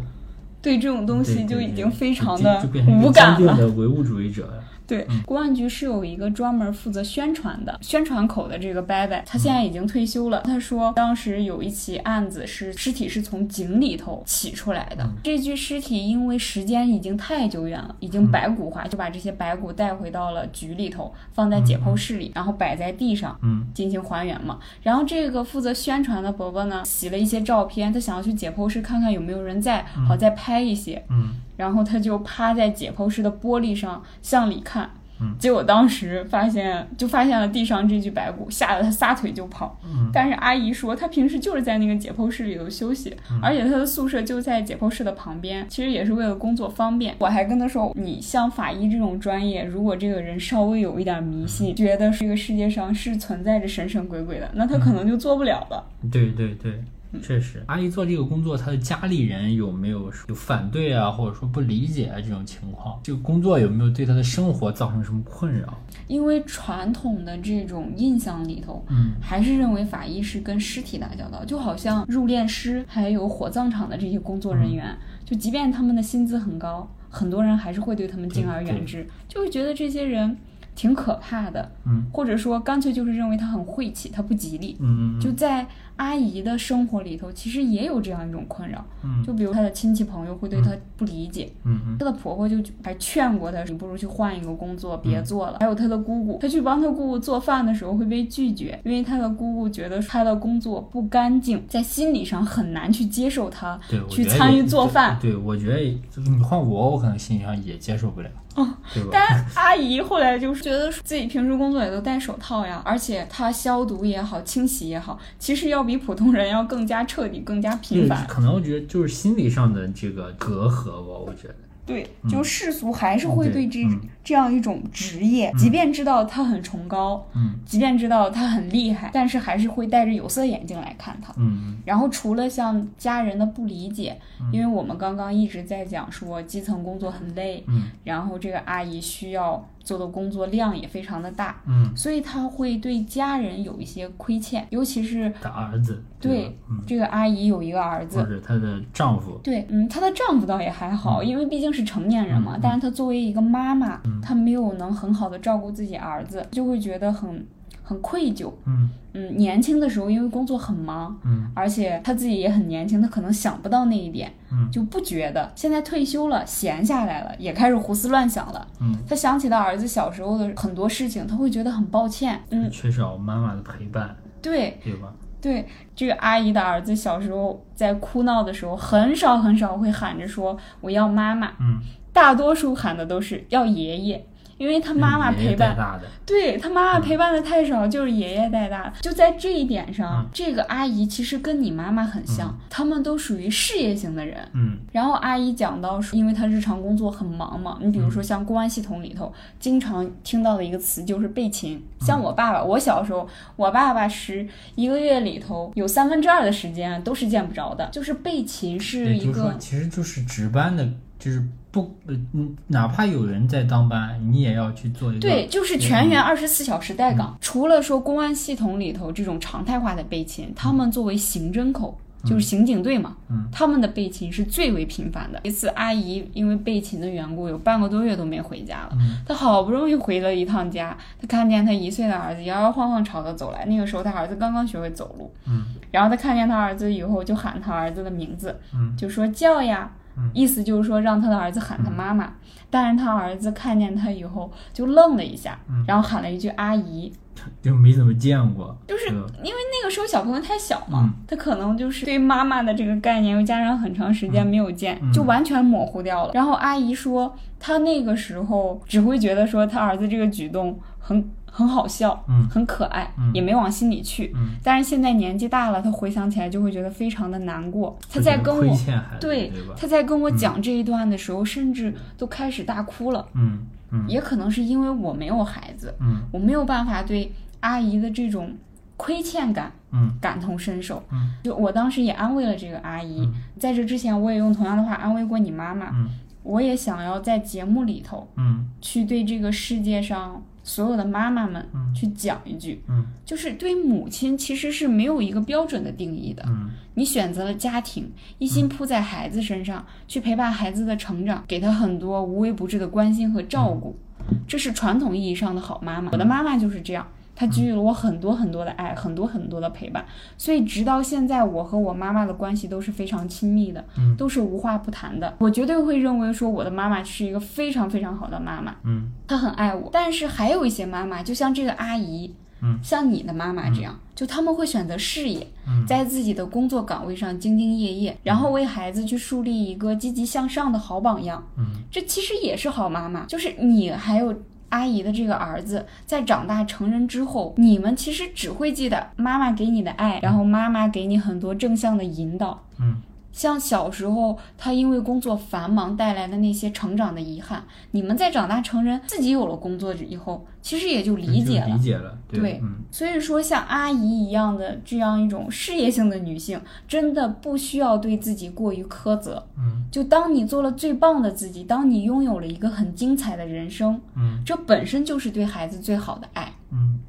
[0.61, 2.67] 对这种东西就已经非常的
[3.01, 3.38] 无感了。
[3.38, 4.65] 坚定的唯物主义者了。
[4.93, 10.43] 对，公安局是有一个专门负责宣传的宣传口的这个伯伯，他现在已经退休了。
[10.43, 24.59] 他说当时有一起案子是尸体是从井里头起出来的，这具尸体因为时间已经太久远了，已经白骨化，就把这些白骨带回到了局里头，放在解剖室里，然后摆在地上，嗯，进行还原嘛。
[24.83, 31.03] 然后这个负责宣传的伯伯呢，洗了一些照片，他想要去解剖室看看有没有人在，好再拍一些。
[31.09, 35.35] 嗯然后他就趴在解剖室的玻璃上向里看，嗯。
[35.38, 39.79] 结果当时发现就发现了地上这具白骨，吓得他撒腿就跑。
[39.85, 40.11] 嗯。
[40.12, 43.38] 但是阿姨说，他平时就是在那个解剖室里头休息，嗯。
[43.43, 47.15] 而且他的宿舍就在解剖室的旁边，其实也是为了工作方便。
[47.19, 55.85] 我还跟他说，你像法医这种专业，如果这个人稍微有一点迷信，觉得这个世界上是存在着神神鬼鬼的，那他可能就做不了了。
[56.11, 56.83] 对对对，
[57.20, 62.98] 确实，阿姨做这个工作，她的家里人有没有有反对啊，或者说不理解啊这种情况？
[63.03, 65.77] 这个工作有没有对她的生活造成什么困扰？
[66.07, 80.37] 因为传统的这种印象里头，嗯还是认为法医是跟尸体打交道，就好像入殓师还有火葬场的这些工作人员，就即便他们的薪资很高，很多人还是会对他们敬而远之，就会觉得这些人
[80.75, 84.77] 挺可怕的，嗯或者说干脆就是认为他很晦气，他不吉利。
[84.81, 85.66] 嗯就在
[85.97, 95.59] 阿姨的生活里头，其实也有这样一种困扰，嗯就比如她的亲戚朋友会对她不理解，嗯嗯她的婆婆就还劝过她，你不如去换一个工作，别做了。
[95.61, 103.79] 还有她的姑姑，她去帮她姑姑做饭的时候会被拒绝，因为她的姑姑觉得她的工作不干净，在心理上很难去接受她
[104.09, 105.19] 去参与做饭。
[105.21, 109.11] 对，对我觉得你换我，我可能心理上也接受不了，哦，对吧？
[109.13, 118.27] 但阿姨后来就是觉得自己平时工作也都戴手套呀，而且她消毒也好，清洗也好，其实要比普通人要更加彻底、更加频繁。
[118.27, 121.55] 可能我觉得就是心理上的这个隔阂吧，我觉得。
[121.85, 127.57] 对，就世俗还是会对这、嗯这样一种职业，即便知道它很崇高，嗯。
[127.66, 131.35] 即便知道它很厉害，但是还是会戴着有色眼镜来看它。
[131.37, 134.16] 嗯然后除了像家人的不理解，
[134.53, 137.90] 因为我们刚刚一直在讲说基层工作很累，嗯。
[138.05, 148.23] 然后这个阿姨需要做的工作量也非常的大，嗯，所以她会对家人有一些亏欠，尤其是他儿子对嗯，这个阿姨有一个儿或子。
[148.25, 152.53] 者她的丈夫，对，嗯，她的丈夫倒也还好，因为毕竟是成年人嘛。
[152.57, 157.45] 嗯但是她作为一个妈妈，她没有能很好的照顾自己儿子，就会觉得很
[157.83, 158.53] 很愧疚。
[158.66, 165.53] 嗯嗯，年轻的时候因为工作很忙，嗯而且他自己也很年轻，他可能想不到那一点，嗯就不觉得。
[165.55, 168.66] 现在退休了，闲下来了，也开始胡思乱想了。
[168.81, 172.42] 嗯，他想起她儿子小时候的很多事情，他会觉得很抱歉。
[172.51, 175.12] 嗯，缺少妈妈的陪伴，对对吧？
[175.42, 181.79] 对，这个阿姨的儿子小时候在哭闹的时候，很少很少会喊着说我要妈妈，嗯，
[182.14, 184.25] 大多数喊的都是要爷爷。
[184.62, 188.92] 因为他妈妈陪伴，带大的，对他妈妈陪伴的太少，就是爷爷带大的。
[189.01, 190.31] 就在这一点上，嗯。
[190.33, 194.38] 这个阿姨其实跟你妈妈很像，他们都属于事业型的人。
[194.53, 194.79] 嗯。
[194.92, 201.85] 然后阿姨讲到说，因为她日常工作很忙嘛，你比如说像公安系统里头，经常听到的一个词就是备勤。
[201.98, 204.46] 像我爸爸，我小时候，我爸爸是
[204.77, 211.42] 一个月里头有三分之二的时间都是见不着的，就是备勤是一个，其实就是值班的，就是
[211.73, 217.37] 不，呃嗯，哪怕有人在当班，你也要去做一个，对，就是全员二十四小时待岗。
[217.41, 221.99] 除了说公安系统里头这种常态化的备勤，他们作为刑侦口。
[222.25, 225.41] 就是刑警队嘛，嗯他们的备勤是最为频繁的。
[225.43, 228.91] 一次，阿姨因为备勤的缘故，有半个多月都没回家了。
[228.93, 233.65] 嗯她好不容易回了一趟家，她看见她一岁的儿子摇摇晃晃朝她走来。
[233.65, 235.29] 那个时候，她儿子刚刚学会走路。
[235.49, 239.99] 嗯然后她看见她儿子以后，就喊她儿子的名字，嗯就说叫呀，嗯
[240.33, 242.33] 意思就是说让他的儿子喊他妈妈。
[242.70, 245.85] 但是他儿子看见他以后就愣了一下，嗯。
[245.87, 247.12] 然后喊了一句阿姨。
[247.61, 251.12] 就没怎么见过，就是因为那个时候小朋友太小嘛，嗯。
[251.27, 255.12] 他可能就是对妈妈的这个概念，又加上很长时间没有见，嗯。
[255.12, 256.31] 就完全模糊掉了。
[256.33, 264.33] 然后阿姨说，他那个时候只会觉得说他儿子这个举动很很好笑，嗯很可爱，嗯也没往心里去。
[264.35, 267.97] 嗯，但是现在年纪大了，他回想起来就会觉得非常的难过。
[268.11, 268.77] 他在跟我
[269.21, 269.75] 对对吧？
[269.77, 273.29] 她在跟我讲这一段的时候，甚至都开始大哭了。
[273.35, 273.59] 嗯
[273.91, 278.55] 嗯也可能是因为我没有孩子，嗯我没有办法对阿姨的这种
[278.97, 281.03] 亏欠感嗯感同身受。
[281.12, 285.91] 嗯就我当时也安慰了这个阿姨，嗯在这之前我也用同样的话安慰过你妈妈。
[285.93, 286.09] 嗯
[286.45, 296.42] 我也想要在节目里头嗯去对这个世界上所有的妈妈们嗯去讲一句，嗯就是对母亲其实是没有一个标准的定义的。
[296.46, 303.98] 嗯你选择了家庭，一心扑在孩子身上，去陪伴孩子的成长，给他很多无微不至的关心和照顾。
[304.46, 306.11] 这是传统意义上的好妈妈。
[306.12, 307.07] 我的妈妈就是这样，
[307.43, 310.05] 她给予了我很多很多的爱，很多很多的陪伴。
[310.39, 315.35] 所以直到现在，我和我妈妈的关系都是非常亲密的，嗯都是无话不谈的。
[315.39, 319.91] 我绝对会认为说我的妈妈是一个非常非常好的妈妈，嗯她很爱我。
[319.93, 322.33] 但是还有一些妈妈，就像这个阿姨。
[322.65, 331.45] 嗯像你的妈妈这样，就他们会选择事业，嗯在自己的工作岗位上兢兢业业，然后为孩子去树立一个积极向上的好榜样。
[331.59, 334.33] 嗯这其实也是好妈妈，就是你还有
[334.73, 342.65] 阿姨的这个儿子，在长大成人之后，你们其实只会记得妈妈给你的爱，然后妈妈给你很多正向的引导。
[342.81, 342.96] 嗯
[343.33, 351.79] 像小时候他因为工作繁忙带来的那些成长的遗憾，你们在长大成人，自己有了工作以后，其实也就理解了理。
[351.79, 359.43] 解了，对嗯所以说，像阿姨一样的这样一种事业性的女性，真的不需要对自己过于苛责。
[359.57, 366.53] 嗯就当你做了最棒的自己，当你拥有了一个很精彩的人生，嗯这本身就是对孩子最好的爱。
[366.71, 367.01] 嗯。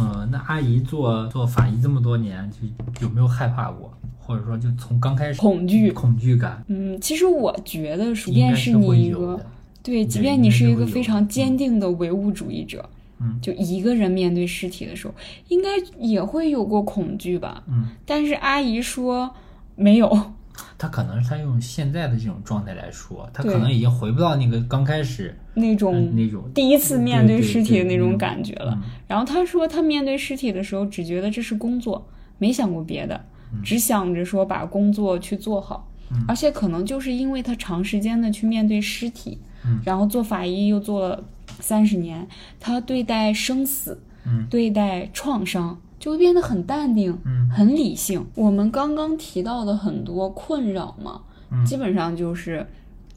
[0.00, 9.38] 呃，那阿姨做做法医这么多年，就有没有害怕过，或者说就从刚开始恐惧恐惧感，嗯，其实我觉得，即便是你一个。
[9.82, 12.86] 对，即便你是一个非常坚定的唯物主义者，
[13.18, 15.14] 嗯就一个人面对尸体的时候，
[15.48, 17.62] 应该也会有过恐惧吧。
[17.66, 19.34] 嗯，但是阿姨说
[19.76, 20.32] 没有，
[20.76, 28.72] 他可能是他用现在的这种状态来说，他可能已经回不到那个刚开始那种嗯那种第一次面对对尸体的那种感觉了。
[28.76, 28.90] 嗯。
[29.06, 32.06] 然后他说，他面对尸体的时候，只觉得这是工作，
[32.38, 33.20] 没想过别的，
[33.62, 35.88] 只想着说把工作去做好。
[36.10, 36.24] 嗯。
[36.26, 39.80] 而且可能就是因为他长时间的去面对尸体，嗯。
[39.84, 41.22] 然后做法医又做了
[41.60, 42.26] 三十年，
[42.58, 44.46] 他对待生死、嗯。
[44.50, 48.26] 对待创伤就会变得很淡定、嗯很理性。
[48.34, 51.20] 我们刚刚提到的很多困扰嘛，
[51.52, 52.66] 嗯基本上就是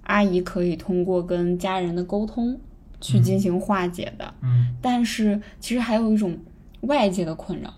[0.03, 2.59] 阿姨可以通过跟家人的沟通
[3.01, 4.31] 去进行化解的。
[4.43, 6.37] 嗯但是其实还有一种
[6.81, 7.73] 外界的困扰，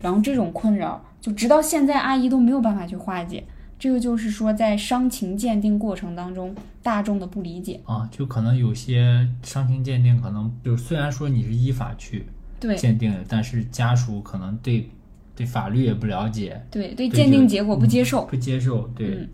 [0.00, 3.44] 然后这种困扰就直到现在阿姨都没有办法去化解。
[3.76, 7.80] 这个就是说，在伤情鉴定过程当中，大众的不理解。
[7.84, 12.24] 啊，就可能有些伤情鉴定，可能就虽然说你是依法去
[12.60, 14.88] 对鉴定的，但是家属可能对
[15.36, 18.24] 对法律也不了解，对对，鉴定结果不接受。
[18.24, 19.28] 不接受，对、嗯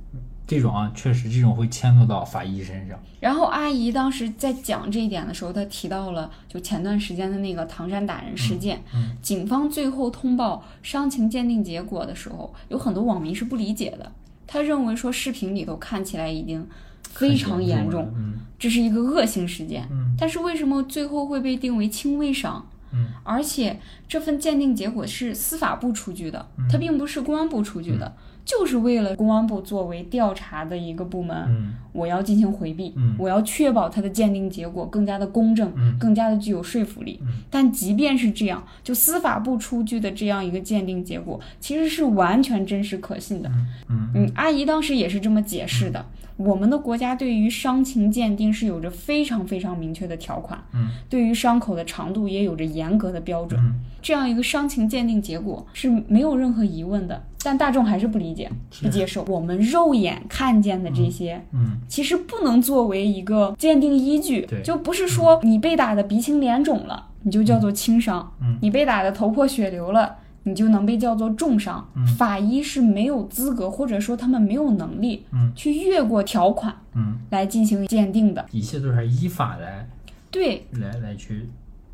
[0.47, 2.99] 这种啊，确实这种会牵扯到法医身上。
[3.21, 14.11] 然后阿姨当时在讲这一点的时候，她提到了就前段时间的那个唐山打人事件，嗯警方最后通报伤情鉴定结果的时候，有很多网民是不理解的，
[14.45, 16.67] 他认为说视频里头看起来已经
[17.05, 18.13] 非常严重
[18.59, 19.87] 这是一个恶性事件。
[19.93, 22.67] 嗯但是为什么最后会被定为轻微伤？
[22.93, 23.79] 嗯而且
[24.09, 28.13] 这份鉴定结果是司法部出具的，嗯它并不是公安部出具的，
[28.45, 37.19] 就是为了公安部作为调查的一个部门，嗯我要进行回避，嗯我要确保它的鉴定结果更加的公正，嗯更加的具有说服力。
[37.23, 43.51] 嗯但即便是这样，就司法部出具的这样一个鉴定结果，其实是完全真实可信的。
[43.89, 46.05] 嗯嗯，阿姨当时也是这么解释的。
[46.43, 50.89] 我们的国家对于伤情鉴定是有着非常非常明确的条款，嗯。
[51.09, 53.61] 对于伤口的长度也有着严格的标准。
[53.61, 53.75] 嗯。
[54.01, 58.51] 这样一个伤情鉴定结果是没有任何疑问的，但大众还是不理解、
[58.83, 59.23] 不接受。
[59.25, 61.79] 我们肉眼看见的这些，嗯。
[61.87, 68.57] 其实不能作为一个鉴定依据对，就不是说你被打的鼻青脸肿了，你就叫做轻伤；嗯。
[68.63, 70.17] 你被打的头破血流了。
[70.45, 71.87] 你就能被叫做重伤。
[71.95, 72.07] 嗯。
[72.17, 75.53] 法医是没有资格，或者说他们没有能力嗯。
[75.55, 78.45] 去越过条款嗯，来进行鉴定的。
[78.51, 79.89] 一切都是依法来
[80.31, 81.49] 对，来来去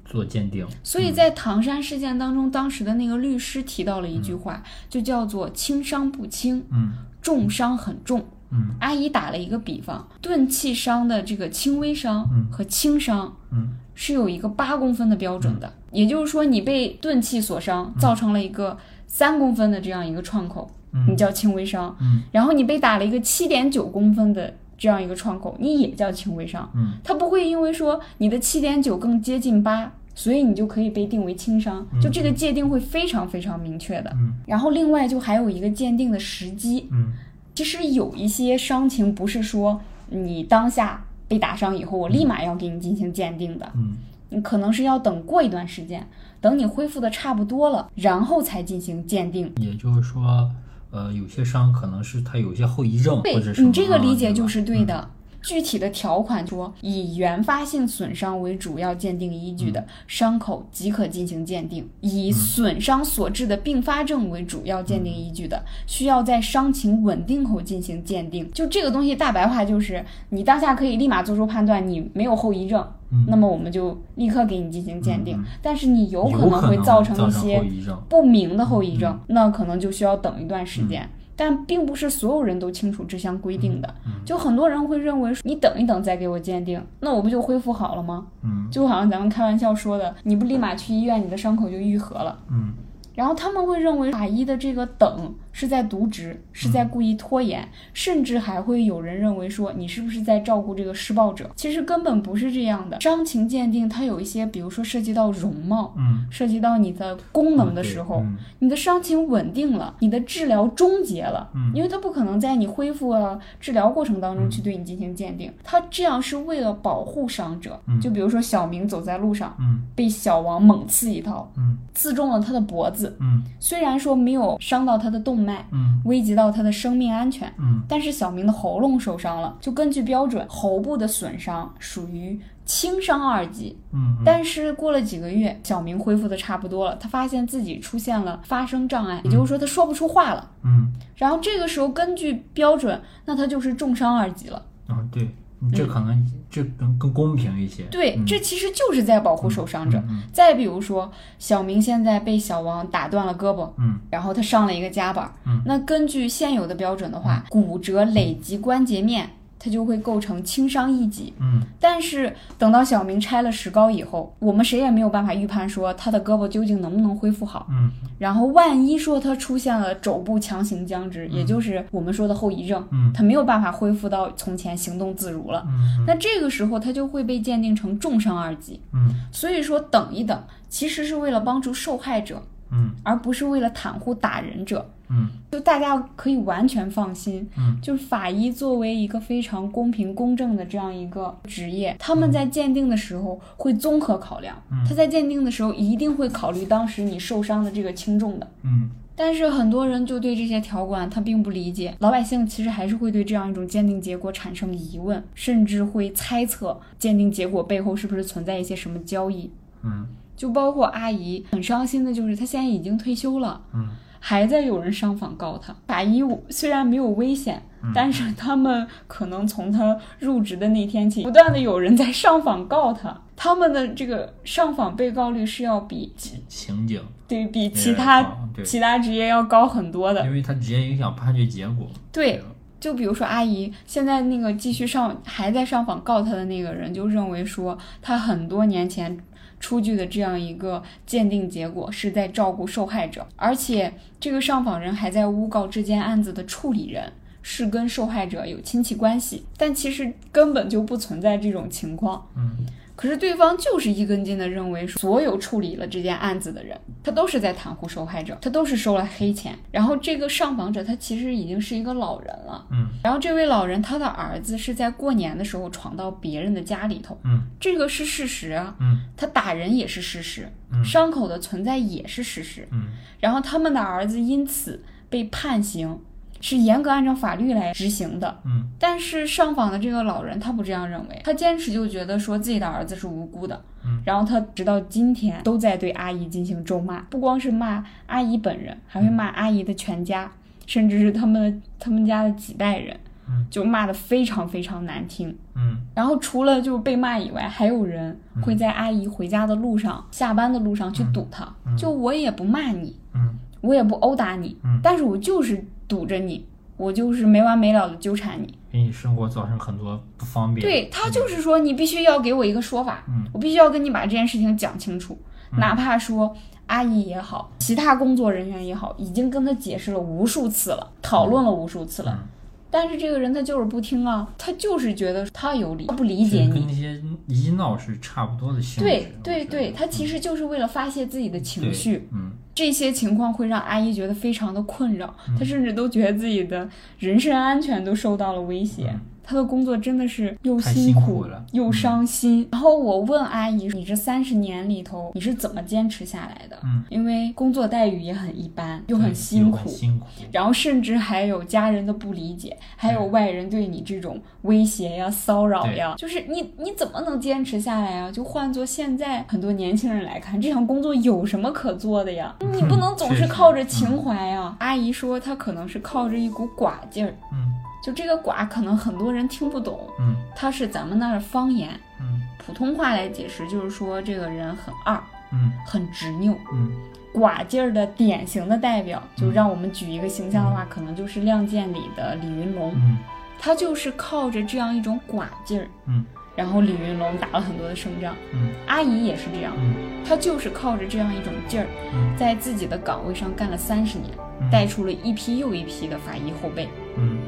[0.04, 0.66] 做鉴定。
[0.82, 6.92] 所以在唐山事件当中，当时的那个律师提到了一句话，就叫做“轻伤不轻，嗯。
[7.22, 8.24] 重伤很重”。
[8.52, 8.74] 嗯。
[8.78, 12.46] 阿姨打了一个比方，钝器伤的这个轻微伤嗯。
[12.52, 13.76] 和轻伤嗯。
[13.94, 18.76] 是有一个八公分的标准的，也就是说，你被钝器所伤，造成了一个
[19.06, 22.22] 三公分的这样一个创口，嗯你叫轻微伤；嗯。
[22.30, 26.70] 然后你被打了一个七点九公分的这样一个创口，你也叫轻微伤。
[26.74, 26.92] 嗯。
[27.02, 34.10] 它不会因为说你的七点九更接近八，所以你就可以被定为轻伤，就这个界定会非常非常明确的。
[34.14, 34.34] 嗯。
[34.46, 37.12] 然后另外就还有一个鉴定的时机，嗯。
[37.54, 39.80] 其实有一些伤情不是说
[40.10, 43.96] 你当下被打伤以后，我立马要给你进行鉴定的，嗯
[44.30, 46.08] 你可能是要等过一段时间，
[46.40, 49.52] 等你恢复的差不多了，然后才进行鉴定。
[49.56, 50.50] 也就是说，
[50.90, 55.08] 呃，有些伤可能是它有些后遗症，或者对什么你这个理解啊就是对的。
[55.46, 68.50] 具体的条款说，以原发性损伤为主要鉴定依据的伤口即可进行鉴定；以损伤所致的并发症为主要鉴定依据的，需要在伤情稳定后进行鉴定。
[68.52, 72.84] 就这个东西，大白话就是你当下可以立马做出判断，你没有后遗症。
[73.28, 77.64] 那么我们就立刻给你进行鉴定，但是你有可能会造成一些
[78.08, 81.08] 不明的后遗症，那可能就需要等一段时间。
[81.36, 88.26] 但并不是所有人都清楚这项规定的，就很多人会认为你等一等再给我鉴定，那我不就恢复好了吗？
[88.42, 92.38] 嗯，就好像咱们开玩笑说的，你不立马去医院，你的伤口就愈合了。
[92.50, 92.72] 嗯，
[93.16, 95.34] 然后他们会认为法医的这个等。
[95.58, 101.50] 是在渎职，是在故意拖延，甚至还会有人认为说你是不是在照顾这个施暴者？
[101.56, 103.00] 其实根本不是这样的。
[103.00, 108.22] 伤情鉴定它有一些，比如说涉及到容貌，嗯，涉及到你的功能的时候，
[108.58, 117.80] 你的伤情稳定了，你的治疗终结了，嗯，因为它不可能在你恢复了治疗过程当中去对你进行鉴定，它这样是为了保护伤者。
[117.98, 145.28] 就比如说小明走在路上，嗯，被小王猛刺一刀，嗯，刺中了他的脖子，嗯，虽然说没有伤到他的动脉，嗯，危及到他的生命安全，嗯，但是小明的喉咙受伤了，就根据标准，喉部的损伤属于轻伤二级，嗯，但是过了几个月，小明恢复的差不多了，他发现自己出现了发声障碍，也就是说他说不出话了，嗯，然后这个时候根据标准，那他就是重伤二级了，嗯，对。
[145.72, 147.82] 这可能这更更公平一些。
[147.84, 150.02] 对，这其实就是在保护受伤者。
[150.32, 159.30] 再比如说，小明现在被小王打断了胳膊，嗯，然后他上了一个夹板，嗯，那根据现有的标准的话，骨折累及关节面。
[159.58, 182.42] 它就会构成轻伤一级，嗯，但是等到小明拆了石膏以后，我们谁也没有办法预判说他的胳膊究竟能不能恢复好，嗯，然后万一说他出现了肘部强行僵直，也就是我们说的后遗症，嗯，他没有办法恢复到从前行动自如了，嗯，那这个时候他就会被鉴定成重伤二级，嗯，所以说等一等，其实是为了帮助受害者。
[182.70, 184.88] 嗯，而不是为了袒护打人者。
[185.08, 187.48] 嗯，就大家可以完全放心。
[187.56, 194.60] 嗯，就是法医作为一个非常公平公正的这样一个职业，他们在鉴定的时候会综合考量。
[194.72, 198.48] 嗯，他在鉴定的时候一定会考虑当时你受伤的这个轻重的。
[198.64, 209.52] 嗯，但是很多人就对这些条款他并不理解，老百姓其实还是会对这样一种鉴定结果产生疑问，甚至会猜测鉴定结果背后是不是存在一些什么交易。
[209.84, 210.04] 嗯。
[210.36, 213.88] 就包括阿姨很伤心的，就是她现在已经退休了，嗯，
[214.20, 215.74] 还在有人上访告她。
[215.86, 217.62] 法医虽然没有危险，
[217.94, 223.18] 但是他们可能从她入职的那天起，不断的有人在上访告她。
[223.34, 226.12] 他们的这个上访被告率是要比
[226.48, 228.26] 刑警对比其他
[228.64, 231.86] 其他职业要高很多的，因为它直接影响判决结果。
[232.10, 232.42] 对，
[232.80, 239.18] 就比如说阿姨现在那个继续上还在上访告他的那个人，就认为说他很多年前。
[239.58, 252.26] 出具的这样一个鉴定结果是在照顾受害者，而且这个上访人还在诬告这件案子的处理人是跟受害者有亲戚关系，但其实根本就不存在这种情况。
[252.36, 252.66] 嗯。
[252.96, 259.54] 可是对方就是一根筋的认为，所有处理了这件案子的人，他都是在袒护受害者，他都是收了黑钱。
[259.70, 262.88] 然后这个上访者他其实已经是一个老人了，嗯。
[263.04, 269.02] 然后这位老人他的儿子是在过年的时候闯到别人的家里头，嗯，这个是事实啊，嗯。
[269.16, 272.88] 他打人也是事实，嗯，伤口的存在也是事实，嗯。
[273.20, 275.98] 然后他们的儿子因此被判刑。
[276.40, 290.30] 是严格按照法律来执行的，嗯，但是上访的这个老人他不这样认为，他坚持就觉得说自己的儿子是无辜的，嗯，然后他直到今天都在对阿姨进行咒骂，不光是骂阿姨本人，还会骂阿姨的全家，
[290.66, 292.96] 甚至是他们他们家的几代人，
[293.28, 306.46] 嗯，就骂的非常非常难听，嗯，然后除了就是被骂以外，还有人会在阿姨回家的路上、下班的路上去堵她，就我也不骂你，嗯，我也不殴打你，嗯，但是我就是堵着你。
[306.78, 310.62] 我就是没完没了的纠缠你，给你生活造成很多不方便。
[310.62, 315.16] 对他就是说，你必须要给我一个说法，嗯，我必须要跟你把这件事情讲清楚，
[315.52, 322.28] 哪怕说阿姨也好，其他工作人员也好，已经跟他解释了无数次了，讨论了无数次了，
[322.70, 328.88] 但是这个人他就是不听啊，他就是觉得他有理，他不理解你，跟那些医闹是差不多的性质。
[328.88, 332.32] 对对对，他其实就是为了发泄自己的情绪，嗯。
[332.54, 336.66] 这些情况会让阿姨觉得非常的困扰，嗯她甚至都觉得自己的
[336.98, 338.88] 人身安全都受到了威胁。
[338.88, 342.48] 嗯她的工作真的是又太辛辛苦苦了又嗯伤心。
[342.52, 350.06] 然后我问阿姨：“你这三十年里头，你是怎么坚持下来的？”嗯，因为工作待遇也很一般，又很辛苦，辛苦。
[350.30, 358.10] 然后甚至还有家人的不理解，还有外人对你这种威胁呀、骚扰呀，就是你你怎么能坚持下来啊？
[358.12, 362.34] 就换做现在很多年轻人来看，这项工作有什么可做的呀？
[362.54, 364.54] 你不能总是靠着情怀呀。
[364.60, 367.52] 阿姨说她可能是靠着一股寡劲儿，嗯
[367.86, 370.16] 就这个寡可能很多人听不懂，嗯。
[370.34, 371.70] 它是咱们那儿的方言，
[372.00, 372.20] 嗯。
[372.36, 375.52] 普通话来解释就是说这个人很二，嗯。
[375.64, 376.36] 很执拗。
[376.52, 376.72] 嗯。
[377.14, 382.98] 寡劲儿的典型的代表，就让我们举一个形象的话，可能就是《亮剑》里的李云龙，嗯。
[383.38, 386.04] 他就是靠着这样一种寡劲儿，嗯。
[386.34, 388.16] 然后李云龙打了很多的胜仗。
[388.32, 388.50] 嗯。
[388.66, 390.02] 阿姨也是这样，嗯。
[390.04, 392.16] 她就是靠着这样一种劲儿，嗯。
[392.16, 394.10] 在自己的岗位上干了三十年，
[394.40, 394.50] 嗯。
[394.50, 396.68] 带出了一批又一批的法医后辈。
[396.98, 397.18] 嗯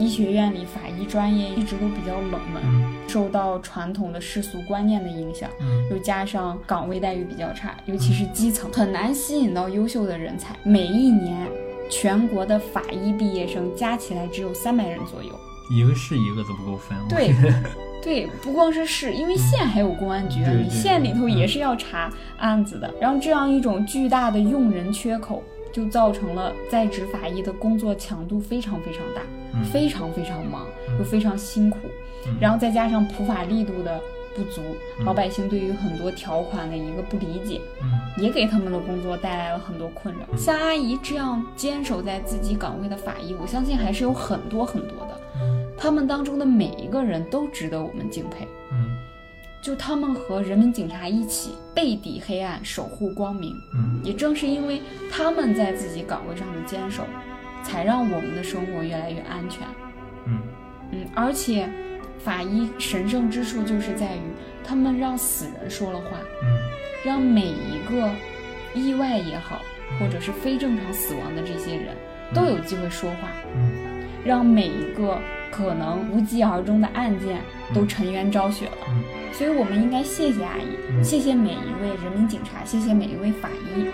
[0.00, 5.50] 医学院里法医专业一直都比较冷门，嗯受到传统的世俗观念的影响。
[5.60, 10.56] 嗯又加上岗位待遇比较差，尤其是基层，很难吸引到优秀的人才。
[10.62, 11.46] 每一年，
[11.90, 15.30] 全国的法医毕业生加起来只有三百人左右。
[15.70, 16.96] 一个市一个都不够分。
[16.98, 17.34] 我对，
[18.02, 22.92] 对，不光是市，因为县还有公安局县里头嗯也是要查案子的。
[23.00, 25.42] 然后这样一种巨大的用人缺口，
[25.72, 29.22] 就造成了在职法医的工作强度非常非常大，
[29.54, 31.78] 嗯非常非常忙，嗯又非常辛苦。
[32.26, 34.00] 嗯然后再加上普法力度的
[34.34, 34.60] 不足，
[34.98, 40.36] 嗯老百姓对于很多条款的一个不理解，嗯也给他们的工作带来了很多困扰。
[40.36, 45.20] 像阿姨这样坚守在自己岗位的法医，我相信还是有很多很多的。
[45.42, 48.46] 嗯他们当中的每一个人都值得我们敬佩。
[49.60, 53.54] 嗯就他们和人民警察一起背抵黑暗，守护光明。
[53.74, 54.00] 嗯。
[54.02, 54.80] 也正是因为
[55.10, 57.04] 他们在自己岗位上的坚守，
[57.62, 59.66] 才让我们的生活越来越安全。
[60.24, 60.40] 嗯。
[60.92, 61.68] 嗯，而且
[62.18, 64.20] 法医神圣之处就是在于
[64.64, 66.58] 他们让死人说了话，嗯。
[67.04, 68.10] 让每一个
[68.74, 69.60] 意外也好，
[69.98, 71.94] 或者是非正常死亡的这些人
[72.34, 73.79] 都有机会说话，嗯
[74.24, 75.18] 让每一个
[75.50, 77.40] 可能无疾而终的案件
[77.74, 78.72] 都沉冤昭雪了。
[78.88, 79.02] 嗯
[79.32, 83.86] 所以，我们应该谢谢阿姨，嗯谢谢每一位人民警察，谢谢每一位法医。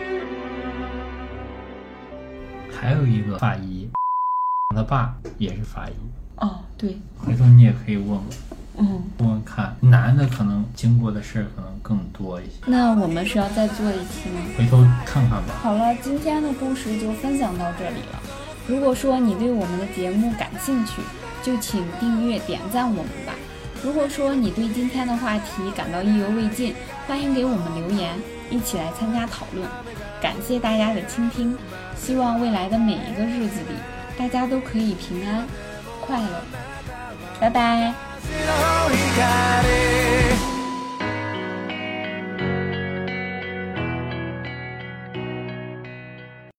[2.72, 3.89] 还有一个法医，
[4.74, 5.93] 他爸也是法医，
[6.37, 8.20] 哦，对，回头你也可以问问
[8.79, 14.41] 嗯，问问看，男的可能经过的事儿可能更多一些，那我们是要再做一期吗？
[14.59, 15.55] 回头看看吧。
[15.62, 18.22] 好了，今天的故事就分享到这里了。
[18.67, 21.01] 如果说你对我们的节目感兴趣，
[21.43, 23.35] 就请订阅、点赞我们吧。
[23.83, 26.75] 如果说你对今天的话题感到意犹未尽，
[27.07, 28.19] 欢迎给我们留言，
[28.51, 29.69] 一起来参加讨论。
[30.21, 31.57] 感谢大家的倾听，
[31.97, 33.77] 希望未来的每一个日子里，
[34.19, 35.47] 大家都可以平安、
[36.01, 36.43] 快乐。
[37.39, 37.95] 拜拜。